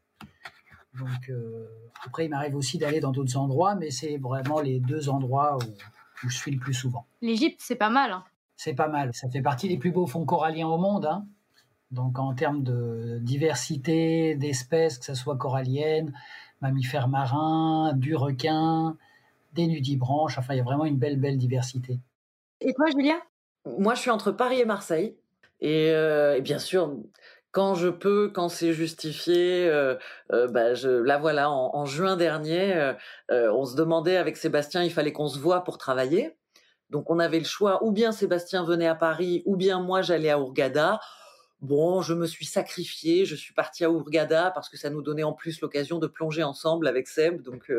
Donc, 0.97 1.29
euh, 1.29 1.67
après, 2.05 2.25
il 2.25 2.29
m'arrive 2.29 2.55
aussi 2.55 2.77
d'aller 2.77 2.99
dans 2.99 3.11
d'autres 3.11 3.37
endroits, 3.37 3.75
mais 3.75 3.91
c'est 3.91 4.17
vraiment 4.17 4.59
les 4.59 4.79
deux 4.79 5.07
endroits 5.09 5.57
où, 5.57 6.25
où 6.25 6.29
je 6.29 6.35
suis 6.35 6.51
le 6.51 6.59
plus 6.59 6.73
souvent. 6.73 7.05
L'Égypte, 7.21 7.59
c'est 7.63 7.75
pas 7.75 7.89
mal. 7.89 8.11
hein. 8.11 8.23
C'est 8.57 8.73
pas 8.73 8.87
mal. 8.89 9.13
Ça 9.13 9.29
fait 9.29 9.41
partie 9.41 9.67
des 9.69 9.77
plus 9.77 9.91
beaux 9.91 10.05
fonds 10.07 10.25
coralliens 10.25 10.67
au 10.67 10.77
monde. 10.77 11.05
hein. 11.05 11.25
Donc, 11.91 12.19
en 12.19 12.33
termes 12.33 12.63
de 12.63 13.19
diversité 13.21 14.35
d'espèces, 14.35 14.97
que 14.97 15.05
ce 15.05 15.13
soit 15.13 15.37
coralliennes, 15.37 16.13
mammifères 16.61 17.07
marins, 17.07 17.93
du 17.95 18.15
requin, 18.15 18.95
des 19.53 19.67
nudibranches, 19.67 20.37
enfin, 20.37 20.53
il 20.53 20.57
y 20.57 20.61
a 20.61 20.63
vraiment 20.63 20.85
une 20.85 20.97
belle, 20.97 21.17
belle 21.19 21.37
diversité. 21.37 21.99
Et 22.61 22.73
toi, 22.73 22.85
Julia? 22.91 23.19
Moi, 23.65 23.95
je 23.95 24.01
suis 24.01 24.11
entre 24.11 24.31
Paris 24.31 24.59
et 24.59 24.65
Marseille. 24.65 25.17
Et, 25.61 25.91
euh, 25.91 26.35
et 26.35 26.41
bien 26.41 26.59
sûr, 26.59 26.95
quand 27.51 27.75
je 27.75 27.89
peux, 27.89 28.31
quand 28.33 28.49
c'est 28.49 28.73
justifié, 28.73 29.67
euh, 29.67 29.95
euh, 30.31 30.47
bah, 30.47 30.73
là 30.73 31.17
voilà, 31.17 31.51
en, 31.51 31.85
juin 31.85 32.17
dernier, 32.17 32.93
on 33.29 33.65
se 33.65 33.75
demandait 33.75 34.17
avec 34.17 34.37
Sébastien, 34.37 34.83
il 34.83 34.91
fallait 34.91 35.11
qu'on 35.11 35.27
se 35.27 35.39
voit 35.39 35.63
pour 35.63 35.77
travailler. 35.77 36.37
Donc 36.89 37.09
on 37.09 37.19
avait 37.19 37.39
le 37.39 37.45
choix, 37.45 37.83
ou 37.83 37.91
bien 37.91 38.11
Sébastien 38.11 38.63
venait 38.63 38.87
à 38.87 38.95
Paris, 38.95 39.43
ou 39.45 39.55
bien 39.55 39.79
moi 39.79 40.01
j'allais 40.01 40.29
à 40.29 40.39
Ourgada. 40.39 40.99
Bon, 41.61 42.01
je 42.01 42.13
me 42.13 42.25
suis 42.25 42.45
sacrifiée, 42.45 43.25
je 43.25 43.35
suis 43.35 43.53
partie 43.53 43.85
à 43.85 43.91
Ourgada 43.91 44.51
parce 44.51 44.67
que 44.67 44.77
ça 44.77 44.89
nous 44.89 45.01
donnait 45.01 45.23
en 45.23 45.33
plus 45.33 45.61
l'occasion 45.61 45.99
de 45.99 46.07
plonger 46.07 46.43
ensemble 46.43 46.87
avec 46.87 47.07
Seb. 47.07 47.41
Donc, 47.43 47.71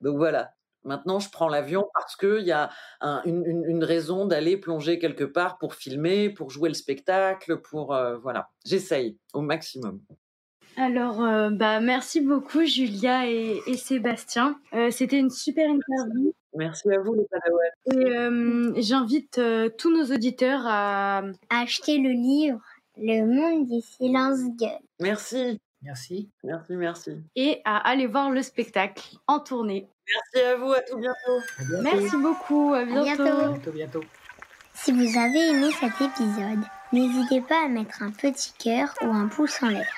donc 0.00 0.16
voilà. 0.18 0.52
Maintenant, 0.84 1.18
je 1.18 1.28
prends 1.30 1.48
l'avion 1.48 1.86
parce 1.94 2.16
qu'il 2.16 2.44
y 2.46 2.52
a 2.52 2.70
un- 3.00 3.20
une, 3.24 3.44
une- 3.44 3.64
une 3.64 3.84
raison 3.84 4.26
d'aller 4.26 4.56
plonger 4.56 4.98
quelque 4.98 5.24
part 5.24 5.58
pour 5.58 5.74
filmer, 5.74 6.30
pour 6.30 6.50
jouer 6.50 6.68
le 6.68 6.74
spectacle, 6.74 7.60
pour 7.60 7.94
euh, 7.94 8.16
voilà. 8.18 8.48
J'essaye 8.64 9.18
au 9.34 9.40
maximum. 9.40 10.00
Alors, 10.76 11.20
euh, 11.22 11.50
bah, 11.50 11.80
merci 11.80 12.20
beaucoup, 12.20 12.64
Julia 12.64 13.28
et, 13.28 13.60
et 13.66 13.76
Sébastien. 13.76 14.60
Euh, 14.74 14.90
C'était 14.90 15.18
une 15.18 15.30
super 15.30 15.68
interview. 15.68 16.32
Merci 16.54 16.88
à 16.92 17.00
vous 17.00 17.14
les 17.14 17.26
Padawans. 17.26 17.60
Et 18.06 18.16
euh, 18.16 18.72
j'invite 18.80 19.38
euh, 19.38 19.68
tous 19.76 19.90
nos 19.90 20.14
auditeurs 20.14 20.62
à. 20.64 21.22
Acheter 21.50 21.98
le 21.98 22.10
livre 22.10 22.60
Le 22.96 23.26
monde 23.26 23.66
du 23.66 23.80
silence 23.80 24.38
gueule. 24.58 24.78
Merci, 25.00 25.60
Merci. 25.82 26.30
merci, 26.44 26.72
merci. 26.76 27.10
et 27.36 27.60
à 27.64 27.76
aller 27.88 28.06
voir 28.06 28.30
le 28.30 28.42
spectacle 28.42 29.16
en 29.26 29.40
tournée. 29.40 29.88
Merci 30.14 30.46
à 30.46 30.56
vous, 30.56 30.72
à 30.72 30.80
tout 30.80 30.98
bientôt. 30.98 31.40
À 31.58 31.64
bientôt. 31.64 31.82
Merci 31.82 32.16
beaucoup, 32.16 32.74
à 32.74 32.84
bientôt. 32.84 33.24
bientôt. 33.24 33.52
Bientôt, 33.52 33.72
bientôt. 33.72 34.04
Si 34.74 34.92
vous 34.92 35.18
avez 35.18 35.48
aimé 35.48 35.70
cet 35.80 36.00
épisode, 36.00 36.60
n'hésitez 36.92 37.40
pas 37.40 37.64
à 37.64 37.68
mettre 37.68 38.02
un 38.02 38.10
petit 38.10 38.52
cœur 38.58 38.94
ou 39.02 39.10
un 39.10 39.26
pouce 39.26 39.62
en 39.62 39.68
l'air. 39.68 39.92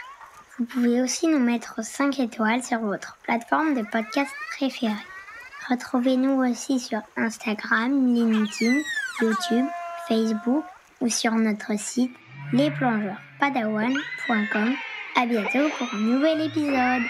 Vous 0.58 0.64
pouvez 0.64 1.02
aussi 1.02 1.28
nous 1.28 1.38
mettre 1.38 1.84
5 1.84 2.18
étoiles 2.18 2.62
sur 2.62 2.80
votre 2.80 3.18
plateforme 3.22 3.74
de 3.74 3.82
podcast 3.82 4.32
préférée. 4.56 4.94
Retrouvez-nous 5.68 6.42
aussi 6.42 6.80
sur 6.80 7.00
Instagram, 7.16 8.14
LinkedIn, 8.14 8.80
YouTube, 9.20 9.66
Facebook 10.08 10.64
ou 11.00 11.08
sur 11.08 11.32
notre 11.32 11.78
site 11.78 12.12
lesplongeurspadawan.com. 12.52 14.74
À 15.16 15.26
bientôt 15.26 15.68
pour 15.78 15.94
un 15.94 15.98
nouvel 15.98 16.40
épisode. 16.40 17.02